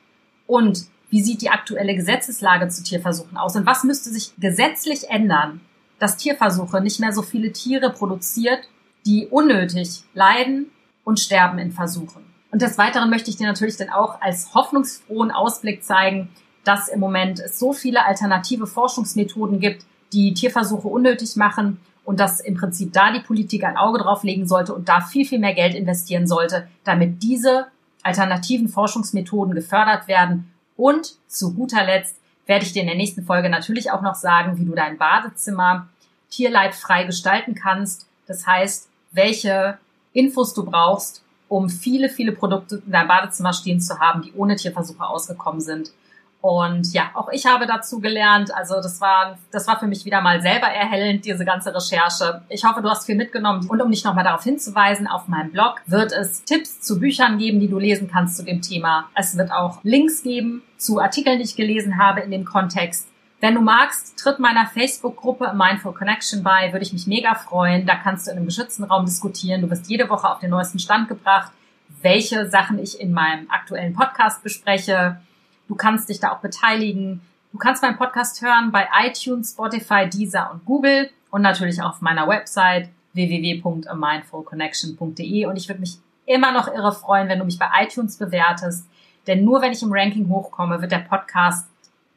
Und 0.46 0.86
wie 1.10 1.22
sieht 1.22 1.42
die 1.42 1.50
aktuelle 1.50 1.94
Gesetzeslage 1.94 2.68
zu 2.68 2.82
Tierversuchen 2.82 3.36
aus? 3.36 3.56
Und 3.56 3.66
was 3.66 3.84
müsste 3.84 4.10
sich 4.10 4.32
gesetzlich 4.38 5.08
ändern, 5.08 5.60
dass 5.98 6.16
Tierversuche 6.16 6.80
nicht 6.80 7.00
mehr 7.00 7.12
so 7.12 7.22
viele 7.22 7.52
Tiere 7.52 7.90
produziert 7.90 8.68
die 9.06 9.26
unnötig 9.28 10.02
leiden 10.14 10.70
und 11.04 11.20
sterben 11.20 11.58
in 11.58 11.72
Versuchen. 11.72 12.24
Und 12.50 12.62
des 12.62 12.78
Weiteren 12.78 13.10
möchte 13.10 13.30
ich 13.30 13.36
dir 13.36 13.46
natürlich 13.46 13.76
dann 13.76 13.90
auch 13.90 14.20
als 14.20 14.54
hoffnungsfrohen 14.54 15.30
Ausblick 15.30 15.84
zeigen, 15.84 16.28
dass 16.64 16.88
im 16.88 17.00
Moment 17.00 17.38
es 17.38 17.58
so 17.58 17.72
viele 17.72 18.04
alternative 18.04 18.66
Forschungsmethoden 18.66 19.60
gibt, 19.60 19.84
die 20.12 20.34
Tierversuche 20.34 20.88
unnötig 20.88 21.36
machen 21.36 21.78
und 22.04 22.20
dass 22.20 22.40
im 22.40 22.54
Prinzip 22.54 22.92
da 22.92 23.12
die 23.12 23.20
Politik 23.20 23.64
ein 23.64 23.76
Auge 23.76 23.98
drauf 23.98 24.22
legen 24.22 24.46
sollte 24.46 24.74
und 24.74 24.88
da 24.88 25.00
viel, 25.00 25.24
viel 25.24 25.38
mehr 25.38 25.54
Geld 25.54 25.74
investieren 25.74 26.26
sollte, 26.26 26.68
damit 26.84 27.22
diese 27.22 27.66
alternativen 28.02 28.68
Forschungsmethoden 28.68 29.54
gefördert 29.54 30.08
werden. 30.08 30.52
Und 30.76 31.16
zu 31.26 31.54
guter 31.54 31.84
Letzt 31.84 32.16
werde 32.46 32.64
ich 32.64 32.72
dir 32.72 32.82
in 32.82 32.88
der 32.88 32.96
nächsten 32.96 33.24
Folge 33.24 33.48
natürlich 33.48 33.90
auch 33.90 34.02
noch 34.02 34.14
sagen, 34.14 34.56
wie 34.58 34.64
du 34.64 34.74
dein 34.74 34.98
Badezimmer 34.98 35.88
tierleidfrei 36.30 37.04
gestalten 37.04 37.54
kannst. 37.54 38.06
Das 38.26 38.46
heißt, 38.46 38.88
welche 39.16 39.78
Infos 40.12 40.54
du 40.54 40.64
brauchst, 40.64 41.22
um 41.48 41.68
viele, 41.68 42.08
viele 42.08 42.32
Produkte 42.32 42.82
in 42.84 42.92
deinem 42.92 43.08
Badezimmer 43.08 43.52
stehen 43.52 43.80
zu 43.80 43.98
haben, 43.98 44.22
die 44.22 44.32
ohne 44.34 44.56
Tierversuche 44.56 45.06
ausgekommen 45.06 45.60
sind. 45.60 45.92
Und 46.40 46.92
ja, 46.92 47.10
auch 47.14 47.28
ich 47.32 47.44
habe 47.44 47.66
dazu 47.66 47.98
gelernt. 47.98 48.54
Also 48.54 48.76
das 48.76 49.00
war, 49.00 49.36
das 49.50 49.66
war 49.66 49.80
für 49.80 49.88
mich 49.88 50.04
wieder 50.04 50.20
mal 50.20 50.40
selber 50.40 50.68
erhellend, 50.68 51.24
diese 51.24 51.44
ganze 51.44 51.74
Recherche. 51.74 52.42
Ich 52.48 52.64
hoffe, 52.64 52.82
du 52.82 52.88
hast 52.88 53.06
viel 53.06 53.16
mitgenommen. 53.16 53.66
Und 53.68 53.82
um 53.82 53.90
dich 53.90 54.04
nochmal 54.04 54.22
darauf 54.22 54.44
hinzuweisen, 54.44 55.08
auf 55.08 55.26
meinem 55.26 55.50
Blog 55.50 55.82
wird 55.86 56.12
es 56.12 56.44
Tipps 56.44 56.80
zu 56.80 57.00
Büchern 57.00 57.38
geben, 57.38 57.58
die 57.58 57.68
du 57.68 57.80
lesen 57.80 58.08
kannst 58.08 58.36
zu 58.36 58.44
dem 58.44 58.62
Thema. 58.62 59.08
Es 59.14 59.36
wird 59.36 59.50
auch 59.50 59.80
Links 59.82 60.22
geben 60.22 60.62
zu 60.76 61.00
Artikeln, 61.00 61.38
die 61.38 61.44
ich 61.44 61.56
gelesen 61.56 61.98
habe 61.98 62.20
in 62.20 62.30
dem 62.30 62.44
Kontext. 62.44 63.08
Wenn 63.40 63.54
du 63.54 63.60
magst, 63.60 64.18
tritt 64.18 64.38
meiner 64.38 64.66
Facebook-Gruppe 64.66 65.52
Mindful 65.54 65.92
Connection 65.92 66.42
bei, 66.42 66.72
würde 66.72 66.84
ich 66.84 66.94
mich 66.94 67.06
mega 67.06 67.34
freuen. 67.34 67.84
Da 67.86 67.96
kannst 67.96 68.26
du 68.26 68.30
in 68.30 68.38
einem 68.38 68.46
geschützten 68.46 68.84
Raum 68.84 69.04
diskutieren. 69.04 69.60
Du 69.60 69.68
wirst 69.68 69.90
jede 69.90 70.08
Woche 70.08 70.30
auf 70.30 70.38
den 70.38 70.48
neuesten 70.50 70.78
Stand 70.78 71.08
gebracht, 71.08 71.52
welche 72.00 72.48
Sachen 72.48 72.78
ich 72.78 72.98
in 72.98 73.12
meinem 73.12 73.50
aktuellen 73.50 73.92
Podcast 73.92 74.42
bespreche. 74.42 75.20
Du 75.68 75.74
kannst 75.74 76.08
dich 76.08 76.18
da 76.18 76.32
auch 76.32 76.38
beteiligen. 76.38 77.20
Du 77.52 77.58
kannst 77.58 77.82
meinen 77.82 77.98
Podcast 77.98 78.40
hören 78.40 78.72
bei 78.72 78.88
iTunes, 79.04 79.52
Spotify, 79.52 80.08
Deezer 80.08 80.50
und 80.50 80.64
Google 80.64 81.10
und 81.30 81.42
natürlich 81.42 81.82
auf 81.82 82.00
meiner 82.00 82.26
Website 82.26 82.88
www.amindfulconnection.de 83.12 85.44
und 85.46 85.56
ich 85.56 85.68
würde 85.68 85.80
mich 85.80 85.98
immer 86.24 86.52
noch 86.52 86.68
irre 86.68 86.92
freuen, 86.92 87.28
wenn 87.28 87.38
du 87.38 87.44
mich 87.44 87.58
bei 87.58 87.68
iTunes 87.82 88.16
bewertest, 88.16 88.86
denn 89.26 89.44
nur 89.44 89.60
wenn 89.60 89.72
ich 89.72 89.82
im 89.82 89.92
Ranking 89.92 90.26
hochkomme, 90.28 90.80
wird 90.80 90.92
der 90.92 91.00
Podcast 91.00 91.68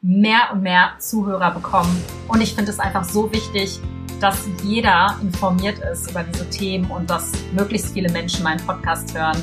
mehr 0.02 0.50
und 0.52 0.62
mehr 0.62 0.92
Zuhörer 0.98 1.50
bekommen. 1.50 2.02
Und 2.28 2.40
ich 2.40 2.54
finde 2.54 2.70
es 2.70 2.78
einfach 2.78 3.04
so 3.04 3.32
wichtig, 3.32 3.80
dass 4.20 4.46
jeder 4.62 5.16
informiert 5.22 5.78
ist 5.78 6.10
über 6.10 6.22
diese 6.22 6.48
Themen 6.50 6.90
und 6.90 7.08
dass 7.08 7.32
möglichst 7.52 7.92
viele 7.92 8.10
Menschen 8.10 8.42
meinen 8.42 8.64
Podcast 8.64 9.16
hören. 9.16 9.42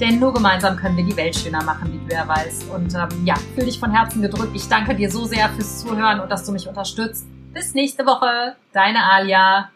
Denn 0.00 0.18
nur 0.18 0.32
gemeinsam 0.32 0.76
können 0.76 0.96
wir 0.96 1.04
die 1.04 1.16
Welt 1.16 1.36
schöner 1.36 1.62
machen, 1.62 1.92
wie 1.92 2.08
du 2.08 2.14
ja 2.14 2.26
weißt. 2.26 2.70
Und 2.70 2.94
ähm, 2.94 3.24
ja, 3.24 3.34
fühle 3.54 3.66
dich 3.66 3.78
von 3.78 3.90
Herzen 3.90 4.22
gedrückt. 4.22 4.52
Ich 4.54 4.68
danke 4.68 4.94
dir 4.94 5.10
so 5.10 5.24
sehr 5.24 5.48
fürs 5.50 5.80
Zuhören 5.80 6.20
und 6.20 6.30
dass 6.30 6.44
du 6.44 6.52
mich 6.52 6.68
unterstützt. 6.68 7.26
Bis 7.52 7.74
nächste 7.74 8.06
Woche. 8.06 8.56
Deine 8.72 9.04
Alia. 9.04 9.72